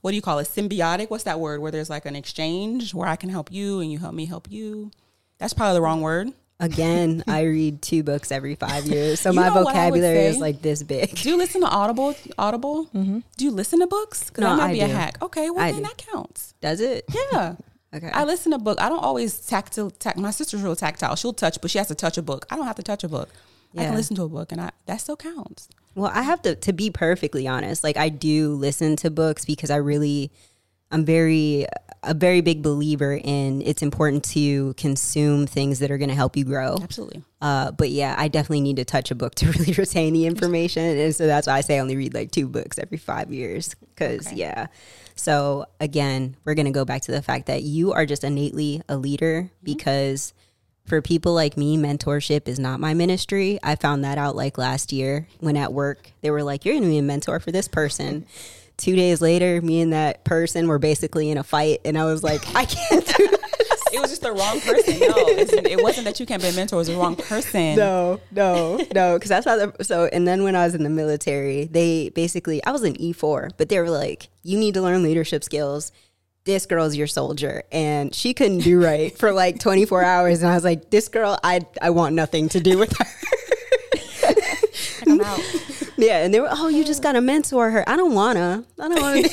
[0.02, 0.48] what do you call it?
[0.48, 1.10] Symbiotic.
[1.10, 1.62] What's that word?
[1.62, 4.50] Where there's like an exchange where I can help you and you help me help
[4.50, 4.92] you.
[5.38, 6.32] That's probably the wrong word.
[6.60, 11.16] Again, I read two books every five years, so my vocabulary is like this big.
[11.16, 12.16] Do you listen to Audible?
[12.38, 12.88] Audible?
[12.88, 13.20] Mm-hmm.
[13.38, 14.30] Do you listen to books?
[14.30, 14.86] Because no, that might I be do.
[14.86, 15.18] a hack.
[15.22, 15.88] Okay, well I then do.
[15.88, 16.54] that counts.
[16.60, 17.06] Does it?
[17.32, 17.56] Yeah.
[17.94, 18.10] okay.
[18.10, 18.82] I listen to book.
[18.82, 19.92] I don't always tactile.
[19.92, 21.16] Tact, my sister's real tactile.
[21.16, 22.46] She'll touch, but she has to touch a book.
[22.50, 23.30] I don't have to touch a book.
[23.72, 23.82] Yeah.
[23.82, 25.70] I can listen to a book, and I that still counts.
[25.96, 27.84] Well, I have to to be perfectly honest.
[27.84, 30.32] Like I do listen to books because I really
[30.92, 31.68] I'm very
[32.02, 36.38] a very big believer in it's important to consume things that are going to help
[36.38, 36.78] you grow.
[36.82, 37.24] Absolutely.
[37.42, 40.98] Uh, but yeah, I definitely need to touch a book to really retain the information,
[40.98, 43.76] and so that's why I say I only read like two books every five years.
[43.76, 44.38] Because okay.
[44.38, 44.68] yeah,
[45.16, 48.82] so again, we're going to go back to the fact that you are just innately
[48.88, 49.66] a leader mm-hmm.
[49.66, 50.34] because
[50.90, 53.60] for people like me, mentorship is not my ministry.
[53.64, 56.84] I found that out like last year when at work they were like, "You're going
[56.84, 58.26] to be a mentor for this person."
[58.78, 62.24] Two days later, me and that person were basically in a fight, and I was
[62.24, 63.40] like, "I can't do this."
[63.94, 65.00] It was just the wrong person.
[65.00, 66.76] No, it wasn't that you can't be a mentor.
[66.76, 67.76] It was the wrong person.
[67.76, 69.16] No, no, no.
[69.16, 69.58] Because that's how.
[69.58, 73.00] The, so, and then when I was in the military, they basically I was an
[73.00, 75.92] E four, but they were like, "You need to learn leadership skills."
[76.46, 77.64] This girl's your soldier.
[77.72, 80.42] And she couldn't do right for like 24 hours.
[80.42, 83.06] And i was like this girl i i want nothing to do with her.
[86.00, 87.88] Yeah and they were oh you just gotta mentor her.
[87.88, 88.64] I don't wanna.
[88.80, 89.28] I don't wanna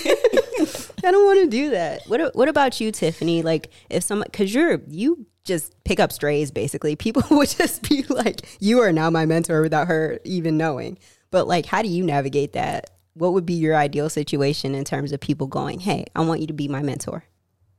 [1.04, 2.02] i don't want to do that.
[2.08, 3.42] What what about you tiffany?
[3.42, 6.96] Like if someone because you're you just pick up strays basically.
[6.96, 10.98] People would just be like you are now my mentor without her even knowing.
[11.30, 15.12] But like how do you navigate that what would be your ideal situation in terms
[15.12, 17.24] of people going, "Hey, I want you to be my mentor"?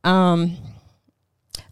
[0.04, 0.58] Um,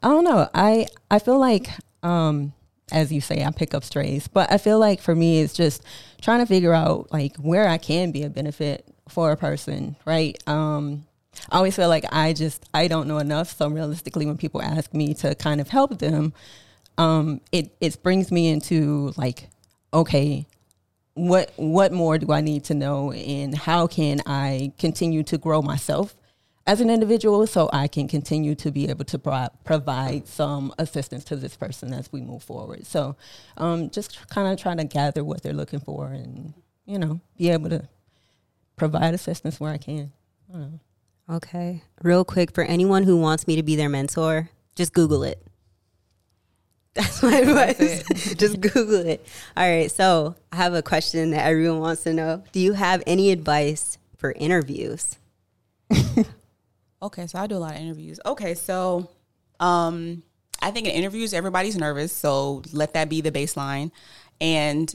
[0.04, 0.50] I don't know.
[0.54, 1.70] I I feel like,
[2.04, 2.54] um,
[2.92, 5.84] as you say, I pick up strays, but I feel like for me, it's just
[6.22, 10.38] trying to figure out like where I can be a benefit for a person, right?
[10.48, 11.06] Um,
[11.50, 13.58] I always feel like I just I don't know enough.
[13.58, 16.34] So realistically, when people ask me to kind of help them,
[16.98, 19.50] um, it it brings me into like,
[19.94, 20.46] okay,
[21.16, 25.62] what what more do I need to know and how can I continue to grow
[25.62, 26.16] myself
[26.68, 31.24] as an individual so I can continue to be able to pro- provide some assistance
[31.26, 32.86] to this person as we move forward.
[32.86, 33.16] So
[33.58, 36.54] um, just kind of trying to gather what they're looking for and
[36.86, 37.88] you know be able to
[38.76, 40.12] provide assistance where I can.
[40.54, 45.24] I okay, real quick for anyone who wants me to be their mentor, just Google
[45.24, 45.42] it.
[46.96, 48.36] That's my advice.
[48.36, 49.26] Just Google it.
[49.56, 49.92] All right.
[49.92, 52.42] So I have a question that everyone wants to know.
[52.54, 55.18] Do you have any advice for interviews?
[57.02, 57.28] okay.
[57.28, 58.20] So I do a lot of interviews.
[58.26, 58.54] Okay.
[58.54, 59.10] So
[59.60, 60.24] um,
[60.62, 62.14] I think in interviews, everybody's nervous.
[62.14, 63.92] So let that be the baseline.
[64.40, 64.94] And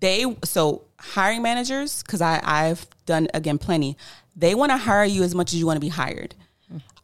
[0.00, 3.96] they, so hiring managers, because I I've done, again, plenty,
[4.36, 6.34] they want to hire you as much as you want to be hired.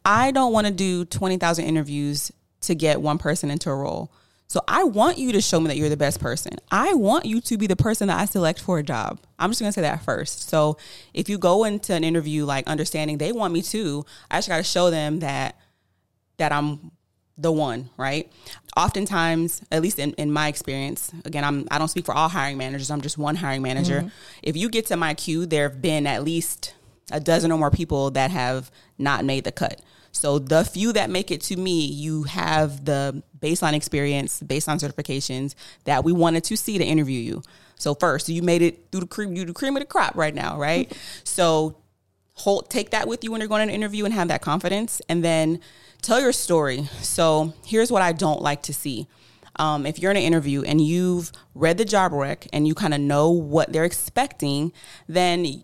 [0.05, 2.31] I don't want to do 20,000 interviews
[2.61, 4.11] to get one person into a role.
[4.47, 6.53] So I want you to show me that you're the best person.
[6.71, 9.19] I want you to be the person that I select for a job.
[9.39, 10.49] I'm just gonna say that first.
[10.49, 10.77] So
[11.13, 14.63] if you go into an interview like understanding they want me to, I just gotta
[14.63, 15.59] show them that
[16.37, 16.91] that I'm
[17.37, 18.31] the one, right?
[18.77, 22.57] Oftentimes, at least in, in my experience, again, I'm I don't speak for all hiring
[22.57, 22.91] managers.
[22.91, 24.01] I'm just one hiring manager.
[24.01, 24.07] Mm-hmm.
[24.43, 26.75] If you get to my queue, there have been at least
[27.11, 29.81] a dozen or more people that have not made the cut.
[30.15, 35.55] So the few that make it to me, you have the baseline experience, baseline certifications
[35.83, 37.43] that we wanted to see to interview you.
[37.77, 40.33] So first, you made it through the cream, you the cream of the crop right
[40.33, 40.91] now, right?
[41.23, 41.77] so
[42.33, 45.01] hold take that with you when you're going to an interview and have that confidence,
[45.09, 45.59] and then
[46.01, 46.89] tell your story.
[47.01, 49.07] So here's what I don't like to see.
[49.57, 52.93] Um, if you're in an interview and you've read the job rec and you kind
[52.93, 54.71] of know what they're expecting,
[55.07, 55.63] then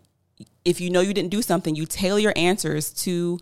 [0.64, 3.39] if you know you didn't do something, you tailor your answers to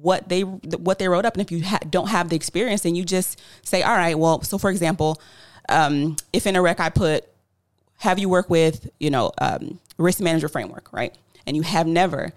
[0.00, 2.94] what they what they wrote up and if you ha- don't have the experience then
[2.94, 5.20] you just say all right well so for example
[5.68, 7.24] um, if in a rec i put
[7.98, 11.16] have you work with you know um, risk manager framework right
[11.46, 12.32] and you have never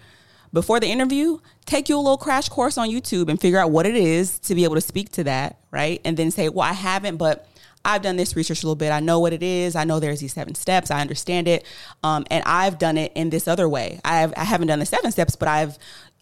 [0.53, 3.85] before the interview take you a little crash course on youtube and figure out what
[3.85, 6.73] it is to be able to speak to that right and then say well i
[6.73, 7.47] haven't but
[7.87, 8.91] I've done this research a little bit.
[8.91, 9.73] I know what it is.
[9.75, 10.91] I know there's these seven steps.
[10.91, 11.65] I understand it,
[12.03, 14.01] um, and I've done it in this other way.
[14.03, 15.77] I've I haven't done the seven steps, but I've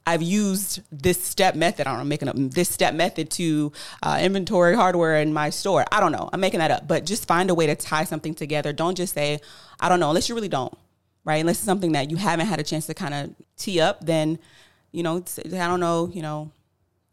[0.07, 1.87] I've used this step method.
[1.87, 3.71] I don't know, I'm making up this step method to
[4.03, 5.83] uh, inventory hardware in my store.
[5.91, 6.29] I don't know.
[6.31, 8.71] I'm making that up, but just find a way to tie something together.
[8.71, 9.39] Don't just say,
[9.79, 10.75] I don't know, unless you really don't,
[11.23, 11.37] right?
[11.37, 14.37] Unless it's something that you haven't had a chance to kind of tee up, then,
[14.91, 16.51] you know, I don't know, you know,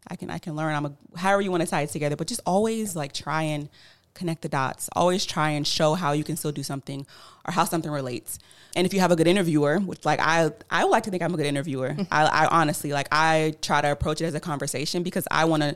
[0.07, 0.75] I can, I can learn.
[0.75, 3.69] I'm a, however you want to tie it together, but just always like try and
[4.13, 4.89] connect the dots.
[4.95, 7.05] Always try and show how you can still do something
[7.47, 8.39] or how something relates.
[8.75, 11.21] And if you have a good interviewer, which like I I would like to think
[11.21, 11.95] I'm a good interviewer.
[12.11, 15.63] I, I honestly like I try to approach it as a conversation because I want
[15.63, 15.75] to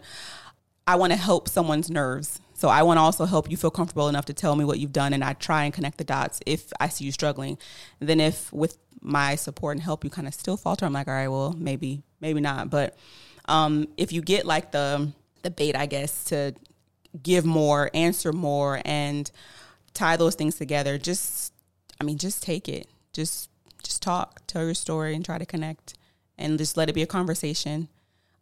[0.87, 2.39] I want to help someone's nerves.
[2.53, 4.93] So I want to also help you feel comfortable enough to tell me what you've
[4.93, 7.57] done and I try and connect the dots if I see you struggling.
[7.99, 11.07] And then if with my support and help you kind of still falter, I'm like,
[11.07, 12.69] all right, well, maybe maybe not.
[12.69, 12.97] But
[13.47, 15.11] um, if you get like the
[15.43, 16.53] the bait, I guess, to
[17.23, 19.29] give more, answer more, and
[19.93, 20.97] tie those things together.
[20.97, 21.53] Just,
[21.99, 22.87] I mean, just take it.
[23.13, 23.49] Just,
[23.83, 25.95] just talk, tell your story, and try to connect,
[26.37, 27.87] and just let it be a conversation.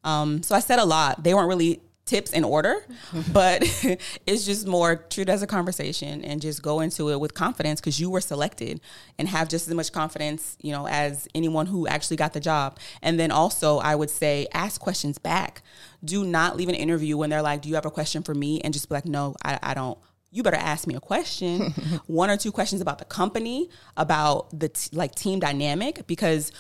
[0.03, 1.23] Um, so I said a lot.
[1.23, 2.85] They weren't really tips in order,
[3.33, 3.63] but
[4.27, 7.81] it's just more treat it as a conversation and just go into it with confidence
[7.81, 8.79] because you were selected
[9.17, 12.77] and have just as much confidence, you know, as anyone who actually got the job.
[13.01, 15.63] And then also, I would say ask questions back.
[16.03, 18.61] Do not leave an interview when they're like, "Do you have a question for me?"
[18.61, 19.97] and just be like, "No, I, I don't."
[20.31, 21.71] you better ask me a question,
[22.07, 26.51] one or two questions about the company, about the t- like team dynamic, because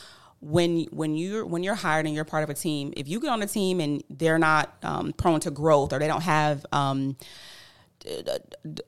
[0.45, 3.29] when when you're when you're hired and you're part of a team, if you get
[3.29, 7.17] on a team and they're not um, prone to growth or they don't have um,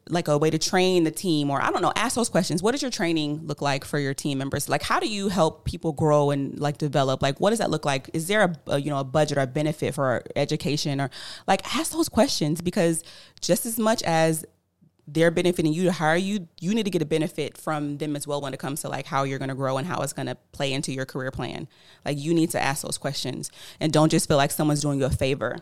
[0.09, 2.61] like a way to train the team or i don't know ask those questions.
[2.61, 4.69] What does your training look like for your team members?
[4.69, 7.23] Like how do you help people grow and like develop?
[7.23, 8.11] Like what does that look like?
[8.13, 11.09] Is there a, a you know a budget or a benefit for education or
[11.47, 13.03] like ask those questions because
[13.41, 14.45] just as much as
[15.07, 18.27] they're benefiting you to hire you, you need to get a benefit from them as
[18.27, 20.27] well when it comes to like how you're going to grow and how it's going
[20.27, 21.67] to play into your career plan.
[22.03, 23.49] Like you need to ask those questions
[23.79, 25.57] and don't just feel like someone's doing you a favor.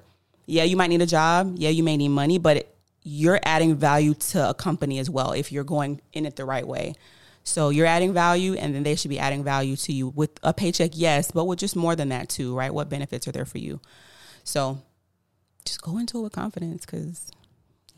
[0.47, 1.55] Yeah, you might need a job.
[1.57, 5.31] Yeah, you may need money, but it, you're adding value to a company as well
[5.33, 6.95] if you're going in it the right way.
[7.43, 10.51] So you're adding value and then they should be adding value to you with a
[10.51, 12.73] paycheck, yes, but with just more than that too, right?
[12.73, 13.79] What benefits are there for you?
[14.43, 14.81] So
[15.63, 17.29] just go into it with confidence because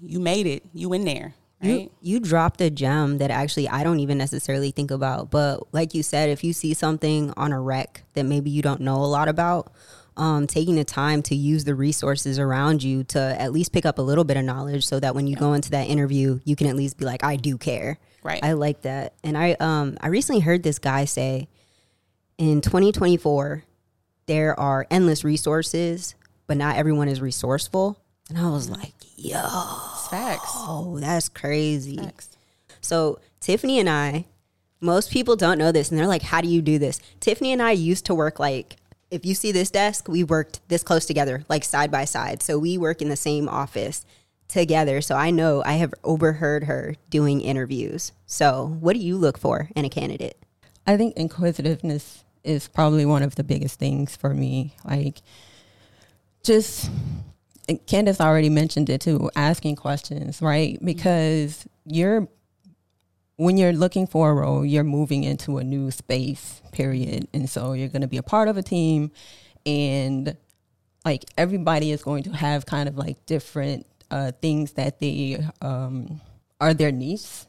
[0.01, 0.63] you made it.
[0.73, 1.33] You in there.
[1.61, 1.69] Right?
[1.69, 5.31] You, you dropped a gem that actually I don't even necessarily think about.
[5.31, 8.81] But like you said, if you see something on a rec that maybe you don't
[8.81, 9.71] know a lot about,
[10.17, 13.99] um, taking the time to use the resources around you to at least pick up
[13.99, 15.39] a little bit of knowledge so that when you yeah.
[15.39, 17.99] go into that interview, you can at least be like, I do care.
[18.23, 18.43] Right.
[18.43, 19.13] I like that.
[19.23, 21.47] And I um I recently heard this guy say
[22.37, 23.63] in 2024
[24.25, 26.15] there are endless resources,
[26.47, 27.97] but not everyone is resourceful.
[28.29, 29.41] And I was like, yo.
[29.93, 30.51] It's facts.
[30.53, 31.97] Oh, that's crazy.
[31.97, 32.37] Facts.
[32.81, 34.25] So Tiffany and I,
[34.79, 36.99] most people don't know this and they're like, how do you do this?
[37.19, 38.77] Tiffany and I used to work like,
[39.09, 42.43] if you see this desk, we worked this close together, like side by side.
[42.43, 44.05] So we work in the same office
[44.47, 45.01] together.
[45.01, 48.11] So I know I have overheard her doing interviews.
[48.25, 50.37] So what do you look for in a candidate?
[50.85, 54.75] I think inquisitiveness is probably one of the biggest things for me.
[54.85, 55.21] Like,
[56.43, 56.89] just
[57.85, 60.77] Candace already mentioned it too, asking questions, right?
[60.83, 62.27] Because you're
[63.37, 67.27] when you're looking for a role, you're moving into a new space, period.
[67.33, 69.11] And so you're going to be a part of a team
[69.65, 70.35] and
[71.05, 76.19] like everybody is going to have kind of like different uh, things that they um,
[76.59, 77.45] are their niche.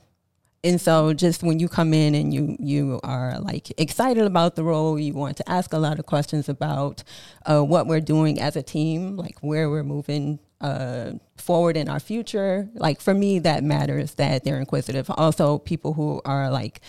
[0.65, 4.65] And so just when you come in and you you are like excited about the
[4.65, 7.05] role, you want to ask a lot of questions about
[7.47, 12.01] uh, what we're doing as a team, like where we're moving uh, forward in our
[12.01, 12.69] future.
[12.75, 15.09] Like for me, that matters that they're inquisitive.
[15.11, 16.81] Also, people who are like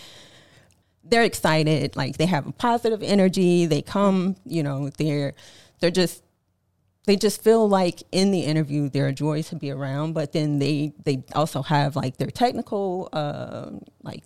[1.04, 3.66] they're excited, like they have a positive energy.
[3.66, 5.34] They come, you know, they're
[5.78, 6.24] they're just
[7.04, 10.58] they just feel like in the interview they're a joy to be around but then
[10.58, 13.70] they they also have like their technical uh,
[14.02, 14.24] like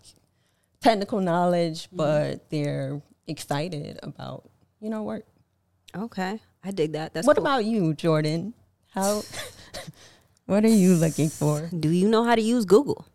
[0.81, 1.97] technical knowledge mm-hmm.
[1.97, 4.49] but they're excited about
[4.81, 5.25] you know work
[5.97, 7.47] okay i dig that that's what cool.
[7.47, 8.53] about you jordan
[8.91, 9.23] how
[10.47, 13.07] what are you looking for do you know how to use google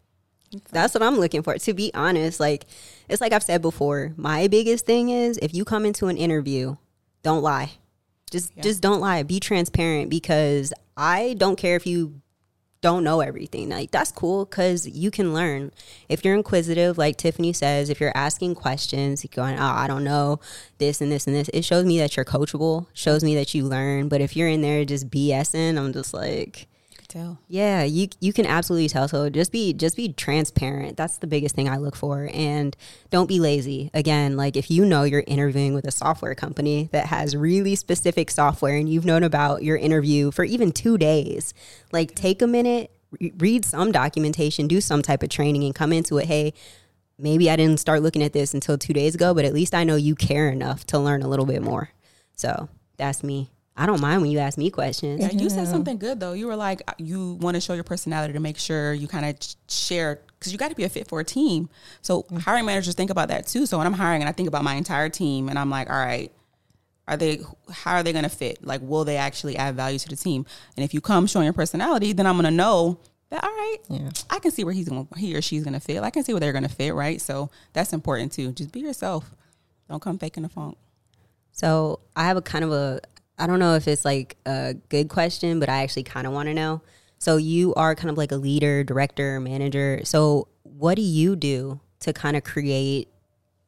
[0.71, 1.57] that's what I'm looking for.
[1.57, 2.65] To be honest, like
[3.07, 6.77] it's like I've said before, my biggest thing is if you come into an interview,
[7.23, 7.71] don't lie.
[8.29, 8.63] Just yeah.
[8.63, 9.23] just don't lie.
[9.23, 12.21] Be transparent because I don't care if you
[12.81, 13.69] don't know everything.
[13.69, 15.71] Like that's cool cuz you can learn.
[16.07, 20.39] If you're inquisitive like Tiffany says, if you're asking questions, going, "Oh, I don't know
[20.77, 23.65] this and this and this." It shows me that you're coachable, shows me that you
[23.65, 24.07] learn.
[24.07, 26.67] But if you're in there just BSing, I'm just like
[27.09, 27.39] tell.
[27.47, 29.07] Yeah, you you can absolutely tell.
[29.07, 30.95] So just be just be transparent.
[30.95, 32.75] That's the biggest thing I look for, and
[33.09, 33.89] don't be lazy.
[33.93, 38.31] Again, like if you know you're interviewing with a software company that has really specific
[38.31, 41.53] software, and you've known about your interview for even two days,
[41.91, 45.91] like take a minute, re- read some documentation, do some type of training, and come
[45.91, 46.27] into it.
[46.27, 46.53] Hey.
[47.21, 49.83] Maybe I didn't start looking at this until two days ago, but at least I
[49.83, 51.89] know you care enough to learn a little bit more.
[52.37, 53.49] So that's me.
[53.75, 55.21] I don't mind when you ask me questions.
[55.21, 56.33] Yeah, you said something good though.
[56.33, 59.25] You were like, uh, you want to show your personality to make sure you kind
[59.25, 59.37] of
[59.69, 61.69] share because you got to be a fit for a team.
[62.01, 62.37] So mm-hmm.
[62.37, 63.65] hiring managers think about that too.
[63.65, 65.95] So when I'm hiring and I think about my entire team and I'm like, all
[65.95, 66.31] right,
[67.07, 67.39] are they
[67.71, 68.65] how are they going to fit?
[68.65, 70.45] Like, will they actually add value to the team?
[70.75, 72.99] And if you come showing your personality, then I'm going to know
[73.29, 74.09] that all right, yeah.
[74.29, 76.01] I can see where he's going, he or she's going to fit.
[76.01, 77.21] I can see where they're going to fit, right?
[77.21, 78.51] So that's important too.
[78.51, 79.35] Just be yourself.
[79.87, 80.77] Don't come faking the funk.
[81.51, 83.01] So I have a kind of a
[83.39, 86.47] I don't know if it's like a good question, but I actually kind of want
[86.47, 86.81] to know.
[87.17, 90.01] So you are kind of like a leader, director, manager.
[90.03, 93.09] So what do you do to kind of create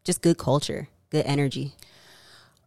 [0.03, 1.73] just good culture, good energy?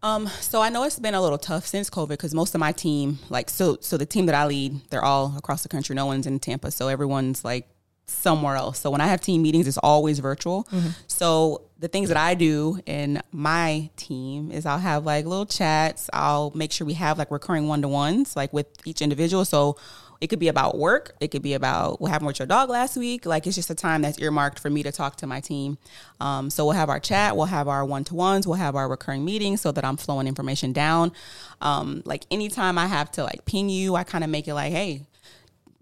[0.03, 2.73] Um, so I know it's been a little tough since COVID because most of my
[2.73, 5.97] team, like, so so the team that I lead, they're all across the country.
[5.97, 7.67] No one's in Tampa, so everyone's like
[8.07, 8.79] somewhere else.
[8.79, 10.65] So when I have team meetings, it's always virtual.
[10.65, 10.91] Mm-hmm.
[11.07, 16.09] So the things that I do in my team is I'll have like little chats.
[16.15, 19.45] I'll make sure we have like recurring one to ones, like with each individual.
[19.45, 19.77] So
[20.19, 21.15] it could be about work.
[21.21, 23.27] It could be about what happened with your dog last week.
[23.27, 25.77] Like it's just a time that's earmarked for me to talk to my team.
[26.21, 27.37] Um, so we'll have our chat.
[27.37, 28.47] We'll have our one to ones.
[28.47, 31.13] We'll have our recurring meetings so that I'm flowing information down.
[31.61, 34.73] Um, like anytime I have to like ping you, I kind of make it like,
[34.73, 35.03] hey,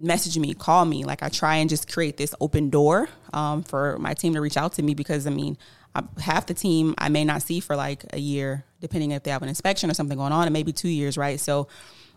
[0.00, 1.04] message me, call me.
[1.04, 4.56] Like I try and just create this open door um, for my team to reach
[4.56, 5.56] out to me because I mean,
[5.94, 9.30] I, half the team I may not see for like a year, depending if they
[9.30, 11.38] have an inspection or something going on, and maybe two years, right?
[11.38, 11.68] So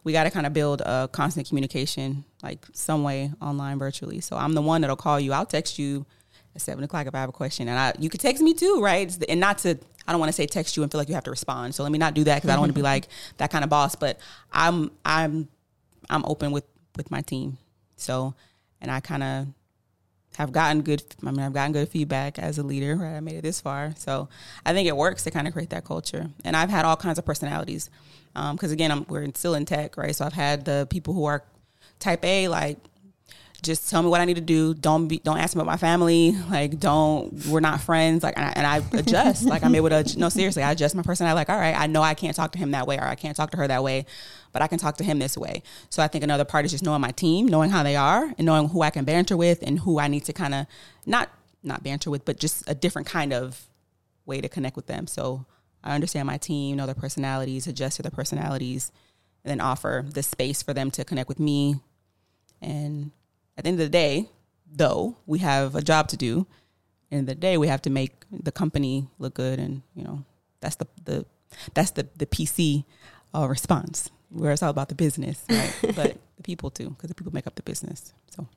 [0.04, 4.22] we got to kind of build a constant communication, like some way online, virtually.
[4.22, 5.34] So I'm the one that'll call you.
[5.34, 6.06] I'll text you
[6.56, 8.82] at seven o'clock if I have a question, and I you could text me too,
[8.82, 9.10] right?
[9.10, 11.16] The, and not to I don't want to say text you and feel like you
[11.16, 11.76] have to respond.
[11.76, 12.86] So let me not do that because I don't want to be mm-hmm.
[12.86, 13.08] like
[13.38, 13.96] that kind of boss.
[13.96, 14.20] But
[14.52, 15.48] I'm I'm
[16.10, 16.66] I'm open with
[16.96, 17.58] with my team.
[17.96, 18.36] So,
[18.82, 19.48] and I kind of
[20.36, 21.04] have gotten good.
[21.26, 22.96] I mean, I've gotten good feedback as a leader.
[22.96, 24.30] Right, I made it this far, so
[24.66, 26.30] I think it works to kind of create that culture.
[26.44, 27.90] And I've had all kinds of personalities,
[28.34, 30.16] because um, again, I'm, we're still in tech, right?
[30.16, 31.44] So I've had the people who are
[32.00, 32.78] type A, like
[33.66, 34.74] just tell me what I need to do.
[34.74, 36.36] Don't be, don't ask me about my family.
[36.56, 38.24] Like, don't, we're not friends.
[38.24, 39.44] Like, and I, and I adjust.
[39.46, 41.36] like, I'm able to, no, seriously, I adjust my personality.
[41.36, 43.36] Like, all right, I know I can't talk to him that way, or I can't
[43.36, 44.06] talk to her that way,
[44.56, 45.64] but I can talk to him this way.
[45.90, 48.46] So I think another part is just knowing my team, knowing how they are, and
[48.46, 50.66] knowing who I can banter with, and who I need to kind of
[51.06, 51.30] not
[51.62, 53.68] not banter with, but just a different kind of
[54.26, 55.08] way to connect with them.
[55.08, 55.46] So
[55.84, 58.94] I understand my team, know their personalities, adjust to their personalities,
[59.44, 61.82] and then offer the space for them to connect with me
[62.62, 63.12] and
[63.58, 64.30] at the end of the day,
[64.72, 66.48] though, we have a job to do.
[67.12, 70.26] In the day, we have to make the company look good, and you know
[70.60, 71.26] that's the the
[71.74, 72.84] that's the the PC
[73.34, 74.10] uh, response.
[74.30, 75.74] Where it's all about the business, right?
[75.96, 78.14] but the people too, because the people make up the business.
[78.36, 78.48] So.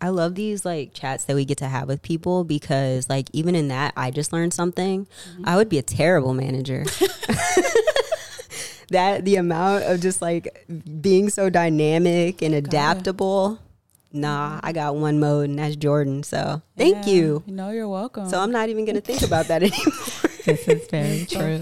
[0.00, 3.54] I love these like chats that we get to have with people because like even
[3.54, 5.06] in that I just learned something.
[5.06, 5.48] Mm-hmm.
[5.48, 6.84] I would be a terrible manager.
[8.90, 10.66] that the amount of just like
[11.00, 13.60] being so dynamic and adaptable
[14.14, 16.22] nah, I got one mode and that's Jordan.
[16.22, 17.42] So thank yeah, you.
[17.46, 18.28] No, you're welcome.
[18.30, 20.30] So I'm not even going to think about that anymore.
[20.46, 21.60] this is very true.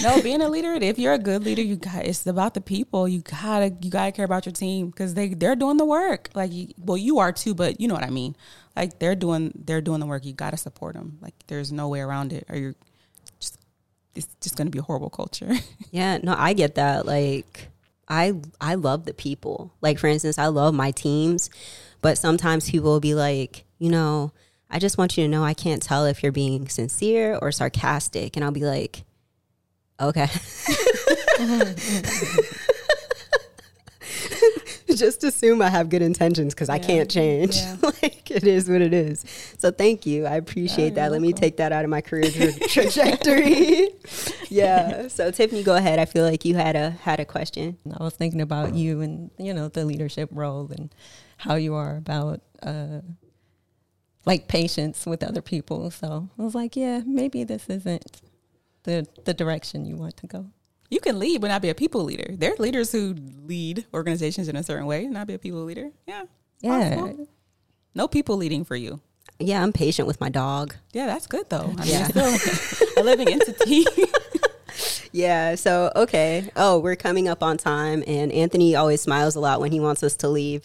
[0.02, 3.08] no, being a leader, if you're a good leader, you got it's about the people.
[3.08, 6.30] You gotta you gotta care about your team because they they're doing the work.
[6.34, 8.36] Like, well, you are too, but you know what I mean.
[8.76, 10.24] Like they're doing they're doing the work.
[10.24, 11.18] You gotta support them.
[11.20, 12.74] Like there's no way around it, or you're
[13.38, 13.58] just
[14.14, 15.52] it's just gonna be a horrible culture.
[15.92, 17.04] Yeah, no, I get that.
[17.04, 17.68] Like
[18.08, 19.74] I I love the people.
[19.80, 21.50] Like for instance, I love my teams,
[22.00, 24.32] but sometimes people will be like, you know,
[24.70, 28.36] I just want you to know I can't tell if you're being sincere or sarcastic,
[28.36, 29.02] and I'll be like,
[30.00, 30.28] okay.
[35.00, 37.56] just assume I have good intentions because I can't change.
[37.56, 37.76] Yeah.
[37.82, 39.24] like it is what it is.
[39.58, 40.26] So thank you.
[40.26, 41.10] I appreciate that.
[41.10, 43.88] Let me take that out of my career tra- trajectory.
[44.48, 45.08] yeah.
[45.08, 45.98] So Tiffany, go ahead.
[45.98, 47.78] I feel like you had a had a question.
[47.98, 50.94] I was thinking about you and you know the leadership role and
[51.38, 53.00] how you are about uh,
[54.26, 55.90] like patience with other people.
[55.90, 58.20] So I was like, yeah, maybe this isn't
[58.84, 60.46] the the direction you want to go.
[60.90, 62.34] you can lead but not be a people leader.
[62.36, 63.14] There are leaders who
[63.46, 65.90] lead organizations in a certain way, not be a people leader.
[66.06, 66.24] Yeah.
[66.60, 67.28] Yeah, Possible.
[67.94, 69.00] No people leading for you.
[69.38, 70.74] Yeah, I'm patient with my dog.
[70.92, 71.72] Yeah, that's good though.
[71.78, 72.06] I mean, Yeah.
[72.08, 73.84] still a living entity.
[75.12, 75.56] Yeah.
[75.56, 76.48] So okay.
[76.54, 80.02] Oh, we're coming up on time, and Anthony always smiles a lot when he wants
[80.04, 80.62] us to leave.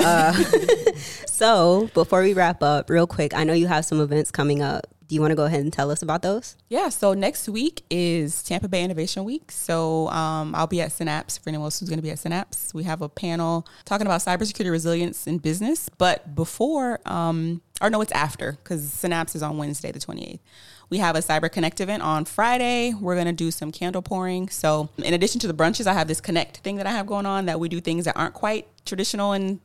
[0.00, 0.32] Uh,
[1.26, 4.88] so before we wrap up, real quick, I know you have some events coming up.
[5.08, 6.56] Do you want to go ahead and tell us about those?
[6.68, 9.52] Yeah, so next week is Tampa Bay Innovation Week.
[9.52, 12.74] So um, I'll be at Synapse for anyone else who's going to be at Synapse.
[12.74, 15.88] We have a panel talking about cybersecurity resilience in business.
[15.96, 20.40] But before, um, or no, it's after because Synapse is on Wednesday, the 28th.
[20.88, 22.94] We have a Cyber Connect event on Friday.
[22.94, 24.48] We're going to do some candle pouring.
[24.48, 27.26] So, in addition to the brunches, I have this Connect thing that I have going
[27.26, 29.60] on that we do things that aren't quite traditional in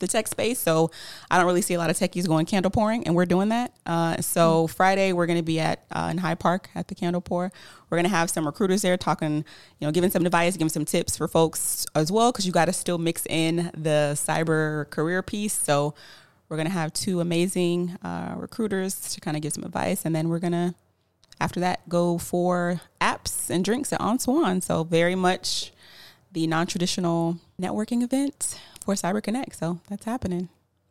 [0.00, 0.58] the tech space.
[0.58, 0.90] So
[1.30, 3.72] I don't really see a lot of techies going candle pouring, and we're doing that.
[3.86, 7.20] Uh, so Friday we're going to be at uh, in Hyde Park at the candle
[7.20, 7.52] pour.
[7.88, 9.44] We're going to have some recruiters there talking,
[9.78, 12.66] you know, giving some advice, giving some tips for folks as well, because you got
[12.66, 15.52] to still mix in the cyber career piece.
[15.52, 15.94] So
[16.48, 20.14] we're going to have two amazing uh, recruiters to kind of give some advice, and
[20.14, 20.74] then we're going to
[21.40, 24.60] after that go for apps and drinks at On Swann.
[24.60, 25.72] So very much
[26.32, 29.56] the non-traditional networking event for Cyber Connect.
[29.56, 30.48] So that's happening.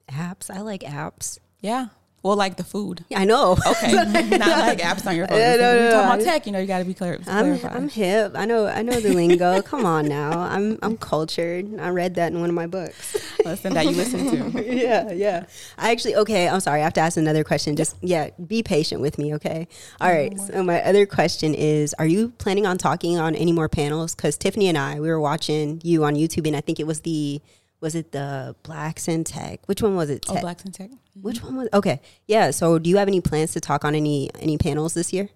[0.10, 0.50] Apps.
[0.50, 1.40] I like apps.
[1.62, 1.88] Yeah.
[2.22, 3.06] Well, like the food.
[3.16, 3.58] I know.
[3.70, 3.92] Okay.
[3.94, 5.38] Not like apps on your phone.
[5.38, 6.14] No, you're no, talking no.
[6.16, 7.20] about tech, you know, you got to be clear.
[7.28, 7.60] I'm.
[7.66, 8.32] I'm hip.
[8.36, 9.62] I know I know the lingo.
[9.62, 10.40] Come on now.
[10.40, 11.80] I'm I'm cultured.
[11.80, 13.16] I read that in one of my books.
[13.46, 14.76] Listen, that you listen to.
[14.76, 15.46] yeah, yeah.
[15.78, 16.50] I actually okay.
[16.50, 16.82] I'm sorry.
[16.82, 17.76] I have to ask another question.
[17.76, 19.68] Just yeah, be patient with me, okay?
[20.02, 20.38] All right.
[20.40, 24.16] So my other question is: Are you planning on talking on any more panels?
[24.16, 27.02] Because Tiffany and I, we were watching you on YouTube, and I think it was
[27.02, 27.42] the
[27.82, 29.62] was it the Blacks in Tech?
[29.66, 30.26] Which one was it?
[30.28, 30.90] Oh, Tech- Blacks in Tech.
[31.22, 31.70] Which one was?
[31.74, 32.52] Okay, yeah.
[32.52, 35.30] So do you have any plans to talk on any any panels this year?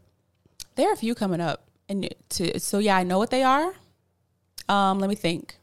[0.75, 3.73] There are a few coming up, and to so yeah, I know what they are.
[4.69, 5.57] Um, let me think.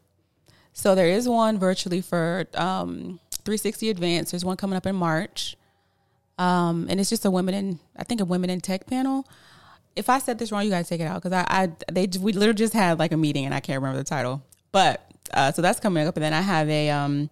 [0.73, 4.33] So there is one virtually for um 360 Advanced.
[4.33, 5.57] There's one coming up in March,
[6.39, 9.27] um, and it's just a women in I think a women in tech panel.
[9.97, 12.33] If I said this wrong, you guys take it out because I, I they we
[12.33, 14.43] literally just had like a meeting and I can't remember the title.
[14.73, 17.31] But uh, so that's coming up, and then I have a um,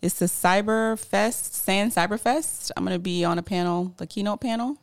[0.00, 2.72] it's the Cyber Fest, Sand Cyber Fest.
[2.76, 4.76] I'm gonna be on a panel, the keynote panel.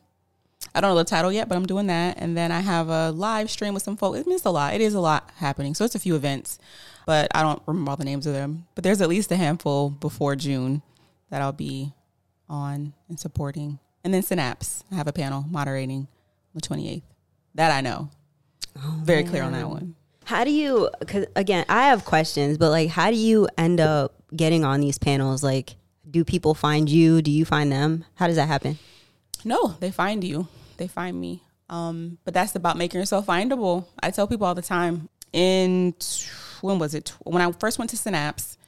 [0.74, 2.16] I don't know the title yet, but I'm doing that.
[2.18, 4.18] And then I have a live stream with some folks.
[4.18, 4.74] It means a lot.
[4.74, 5.74] It is a lot happening.
[5.74, 6.58] So it's a few events,
[7.06, 8.66] but I don't remember all the names of them.
[8.74, 10.82] But there's at least a handful before June
[11.30, 11.92] that I'll be
[12.48, 13.78] on and supporting.
[14.04, 17.02] And then Synapse, I have a panel moderating on the 28th.
[17.54, 18.10] That I know.
[18.76, 19.94] Very clear on that one.
[20.26, 20.90] How do you?
[20.98, 24.98] Because again, I have questions, but like, how do you end up getting on these
[24.98, 25.44] panels?
[25.44, 25.76] Like,
[26.10, 27.22] do people find you?
[27.22, 28.04] Do you find them?
[28.16, 28.76] How does that happen?
[29.44, 30.48] No, they find you.
[30.78, 31.44] They find me.
[31.70, 33.86] Um, but that's about making yourself findable.
[34.02, 35.08] I tell people all the time.
[35.32, 35.94] In
[36.60, 37.12] when was it?
[37.22, 38.58] When I first went to Synapse,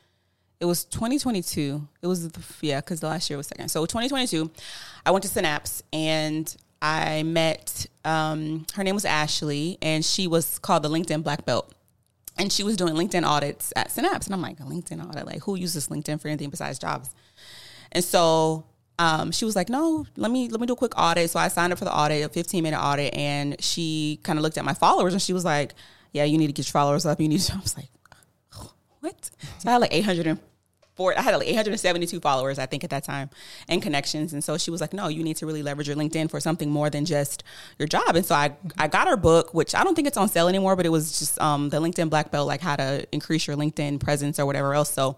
[0.61, 1.89] it was 2022.
[2.03, 2.31] It was
[2.61, 3.69] yeah, because the last year was second.
[3.71, 4.49] So 2022,
[5.05, 7.87] I went to Synapse and I met.
[8.05, 11.73] Um, her name was Ashley, and she was called the LinkedIn Black Belt.
[12.39, 15.27] And she was doing LinkedIn audits at Synapse, and I'm like, a LinkedIn audit?
[15.27, 17.11] Like, who uses LinkedIn for anything besides jobs?
[17.91, 18.65] And so
[18.99, 21.49] um, she was like, "No, let me let me do a quick audit." So I
[21.49, 24.65] signed up for the audit, a 15 minute audit, and she kind of looked at
[24.65, 25.75] my followers and she was like,
[26.13, 27.21] "Yeah, you need to get your followers up.
[27.21, 27.89] You need." To, I was like,
[29.01, 29.93] "What?" So I had like
[30.99, 31.19] 804.
[31.19, 33.31] I had like 872 followers, I think, at that time,
[33.69, 34.33] and connections.
[34.33, 36.71] And so she was like, "No, you need to really leverage your LinkedIn for something
[36.71, 37.45] more than just
[37.79, 40.29] your job." And so I I got her book, which I don't think it's on
[40.29, 43.47] sale anymore, but it was just um, the LinkedIn Black Belt, like how to increase
[43.47, 44.93] your LinkedIn presence or whatever else.
[44.93, 45.17] So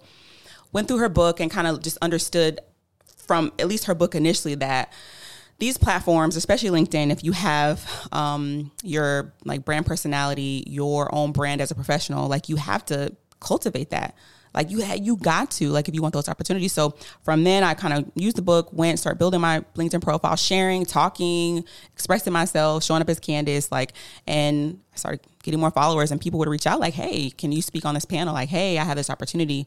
[0.72, 2.60] went through her book and kind of just understood
[3.16, 4.92] from at least her book initially that
[5.58, 11.60] these platforms, especially LinkedIn, if you have um, your like brand personality, your own brand
[11.60, 14.14] as a professional, like you have to cultivate that.
[14.55, 16.72] Like you had, you got to like if you want those opportunities.
[16.72, 20.36] So from then, I kind of used the book, went, start building my LinkedIn profile,
[20.36, 23.92] sharing, talking, expressing myself, showing up as Candace, like,
[24.26, 27.62] and I started getting more followers, and people would reach out like, "Hey, can you
[27.62, 29.66] speak on this panel?" Like, "Hey, I have this opportunity."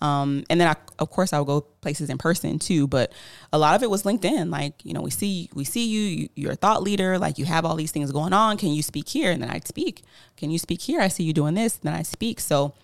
[0.00, 2.86] Um, and then I, of course, I would go places in person too.
[2.86, 3.12] But
[3.52, 4.50] a lot of it was LinkedIn.
[4.50, 6.48] Like, you know, we see we see you, you.
[6.48, 7.18] are a thought leader.
[7.18, 8.56] Like, you have all these things going on.
[8.56, 9.30] Can you speak here?
[9.30, 10.02] And then I'd speak.
[10.36, 11.00] Can you speak here?
[11.00, 11.76] I see you doing this.
[11.76, 12.40] And then I speak.
[12.40, 12.74] So,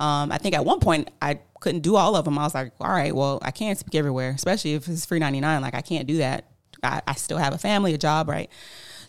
[0.00, 2.38] um, I think at one point I couldn't do all of them.
[2.38, 5.40] I was like, all right, well, I can't speak everywhere, especially if it's free ninety
[5.40, 5.62] nine.
[5.62, 6.44] Like, I can't do that.
[6.82, 8.50] I, I still have a family, a job, right?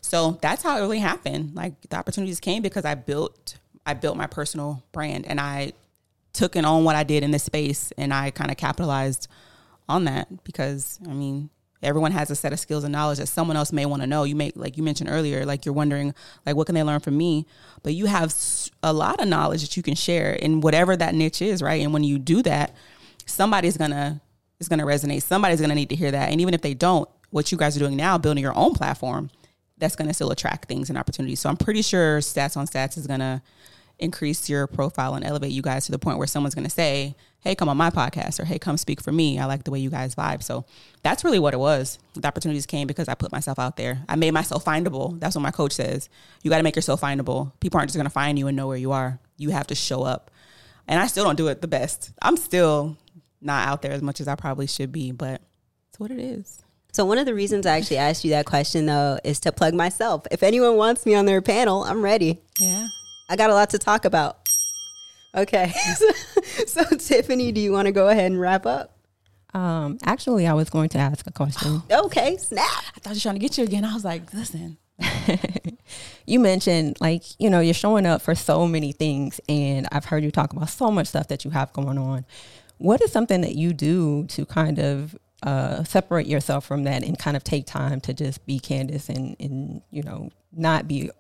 [0.02, 1.56] So that's how it really happened.
[1.56, 5.74] Like the opportunities came because I built I built my personal brand and I
[6.34, 9.28] took and on what I did in this space and I kind of capitalized
[9.90, 11.50] on that because I mean
[11.84, 14.23] everyone has a set of skills and knowledge that someone else may want to know.
[14.23, 16.13] You may like you mentioned earlier like you're wondering
[16.45, 17.45] like what can they learn from me?
[17.84, 18.34] But you have
[18.84, 21.82] a lot of knowledge that you can share in whatever that niche is, right?
[21.82, 22.75] And when you do that,
[23.25, 24.21] somebody's to
[24.59, 25.21] is to resonate.
[25.21, 26.32] Somebody's to need to hear that.
[26.32, 29.30] And even if they don't, what you guys are doing now building your own platform,
[29.78, 31.39] that's to still attract things and opportunities.
[31.39, 33.41] So I'm pretty sure stats on stats is to
[34.00, 37.16] increase your profile and elevate you guys to the point where someone's going to say,
[37.39, 39.39] "Hey, come on my podcast," or "Hey, come speak for me.
[39.39, 40.66] I like the way you guys vibe." So
[41.04, 42.00] that's really what it was.
[42.16, 44.04] The opportunities came because I put myself out there.
[44.08, 45.20] I made myself findable.
[45.20, 46.10] That's what my coach says.
[46.43, 47.52] You got to make yourself findable.
[47.60, 49.20] People aren't just going to find you and know where you are.
[49.38, 50.32] You have to show up.
[50.88, 52.12] And I still don't do it the best.
[52.22, 52.98] I'm still
[53.41, 55.41] not out there as much as I probably should be, but
[55.89, 56.64] it's what it is.
[56.93, 59.74] So one of the reasons I actually asked you that question though is to plug
[59.74, 60.26] myself.
[60.32, 62.41] If anyone wants me on their panel, I'm ready.
[62.60, 62.88] Yeah.
[63.30, 64.39] I got a lot to talk about.
[65.36, 65.71] Okay.
[66.67, 68.97] so, Tiffany, do you want to go ahead and wrap up?
[69.53, 71.82] Um, actually, I was going to ask a question.
[71.91, 72.65] okay, snap.
[72.95, 73.86] I thought you were trying to get you again.
[73.86, 74.78] I was like, listen.
[76.25, 80.23] you mentioned like you know you're showing up for so many things and i've heard
[80.23, 82.25] you talk about so much stuff that you have going on
[82.80, 87.19] what is something that you do to kind of uh, separate yourself from that and
[87.19, 91.11] kind of take time to just be Candace and, and you know not be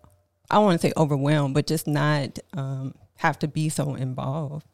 [0.49, 4.65] I want to say overwhelmed, but just not um, have to be so involved?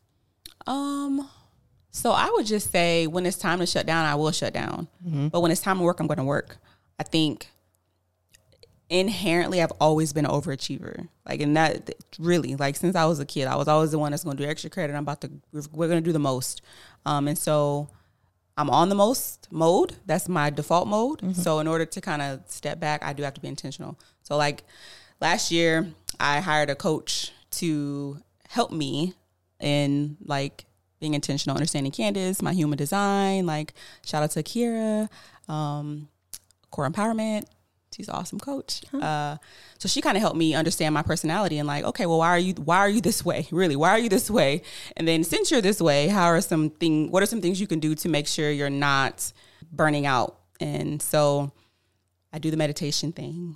[0.67, 1.29] Um,
[1.91, 4.87] so I would just say when it's time to shut down, I will shut down.
[5.05, 5.29] Mm-hmm.
[5.29, 6.57] But when it's time to work, I'm going to work.
[6.99, 7.49] I think
[8.89, 11.07] inherently I've always been an overachiever.
[11.27, 14.11] Like, and that really, like, since I was a kid, I was always the one
[14.11, 14.93] that's going to do extra credit.
[14.93, 15.31] I'm about to,
[15.71, 16.61] we're going to do the most.
[17.05, 17.89] Um, and so
[18.57, 19.95] I'm on the most mode.
[20.05, 21.21] That's my default mode.
[21.21, 21.41] Mm-hmm.
[21.41, 23.99] So in order to kind of step back, I do have to be intentional.
[24.21, 24.63] So, like,
[25.23, 25.87] last year
[26.19, 28.17] I hired a coach to
[28.49, 29.13] help me
[29.59, 30.65] in like
[30.99, 33.45] being intentional, understanding Candace, my human design.
[33.45, 33.73] Like
[34.05, 35.09] shout out to Kira,
[35.47, 36.09] um,
[36.71, 37.45] Core Empowerment.
[37.95, 38.81] She's an awesome coach.
[38.93, 39.37] Uh,
[39.77, 42.39] so she kind of helped me understand my personality and like, okay, well, why are
[42.39, 43.47] you why are you this way?
[43.51, 44.61] Really, why are you this way?
[44.97, 47.11] And then since you're this way, how are some thing?
[47.11, 49.31] What are some things you can do to make sure you're not
[49.71, 50.37] burning out?
[50.59, 51.51] And so
[52.33, 53.55] I do the meditation thing.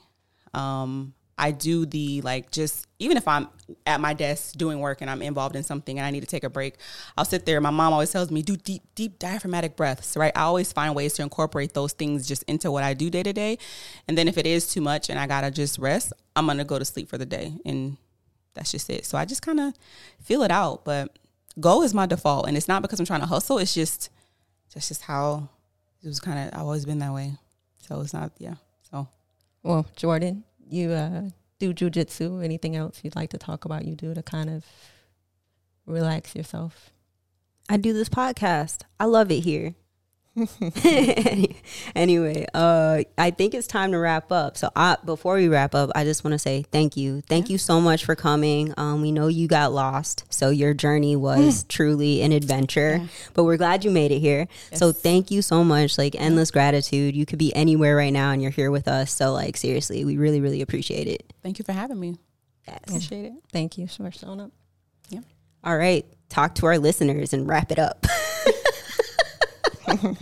[0.53, 3.47] Um, I do the like just even if I'm
[3.85, 6.43] at my desk doing work and I'm involved in something and I need to take
[6.43, 6.75] a break,
[7.15, 7.61] I'll sit there.
[7.61, 10.31] My mom always tells me do deep deep diaphragmatic breaths, right?
[10.35, 13.33] I always find ways to incorporate those things just into what I do day to
[13.33, 13.59] day.
[14.07, 16.57] And then if it is too much and I got to just rest, I'm going
[16.57, 17.97] to go to sleep for the day and
[18.55, 19.05] that's just it.
[19.05, 19.73] So I just kind of
[20.19, 21.19] feel it out, but
[21.59, 24.09] go is my default and it's not because I'm trying to hustle, it's just
[24.73, 25.49] that's just how
[26.03, 27.33] it was kind of I've always been that way.
[27.87, 28.55] So it's not yeah.
[28.89, 29.07] So
[29.61, 32.43] well, Jordan, you uh, do jujitsu?
[32.43, 33.85] Anything else you'd like to talk about?
[33.85, 34.65] You do to kind of
[35.85, 36.91] relax yourself.
[37.69, 38.83] I do this podcast.
[38.99, 39.75] I love it here.
[41.95, 44.57] anyway, uh, I think it's time to wrap up.
[44.57, 47.21] So, I, before we wrap up, I just want to say thank you.
[47.21, 47.53] Thank yeah.
[47.53, 48.73] you so much for coming.
[48.77, 53.07] Um, we know you got lost, so your journey was truly an adventure, yeah.
[53.33, 54.47] but we're glad you made it here.
[54.71, 54.79] Yes.
[54.79, 55.97] So, thank you so much.
[55.97, 57.15] Like, endless gratitude.
[57.15, 59.11] You could be anywhere right now and you're here with us.
[59.11, 61.33] So, like, seriously, we really, really appreciate it.
[61.41, 62.15] Thank you for having me.
[62.67, 62.79] Yes.
[62.83, 63.33] Appreciate it.
[63.51, 64.51] Thank you for showing up.
[65.09, 65.21] Yeah.
[65.63, 66.05] All right.
[66.29, 68.05] Talk to our listeners and wrap it up.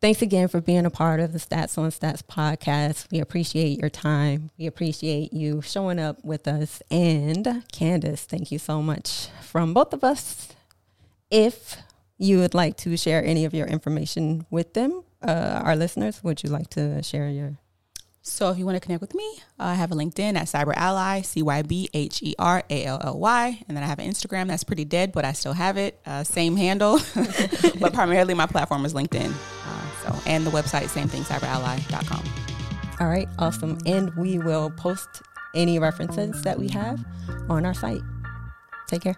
[0.00, 3.10] Thanks again for being a part of the Stats on Stats podcast.
[3.10, 4.50] We appreciate your time.
[4.58, 6.82] We appreciate you showing up with us.
[6.90, 10.48] And Candace, thank you so much from both of us.
[11.30, 11.78] If
[12.18, 16.42] you would like to share any of your information with them, uh, our listeners, would
[16.42, 17.56] you like to share your
[18.26, 19.24] so if you want to connect with me,
[19.58, 22.84] uh, I have a LinkedIn at Cyber Ally, C Y B H E R A
[22.84, 23.64] L L Y.
[23.68, 26.00] And then I have an Instagram that's pretty dead, but I still have it.
[26.04, 26.98] Uh, same handle,
[27.80, 29.32] but primarily my platform is LinkedIn.
[29.32, 32.24] Uh, so, and the website, same thing, cybherally.com.
[32.98, 33.78] All right, awesome.
[33.86, 35.22] And we will post
[35.54, 37.04] any references that we have
[37.48, 38.02] on our site.
[38.88, 39.16] Take care.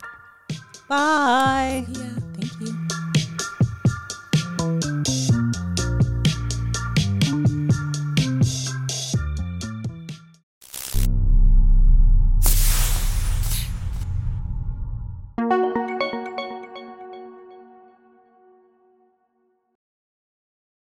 [0.89, 1.87] Bye.
[1.89, 2.89] Yeah, thank you.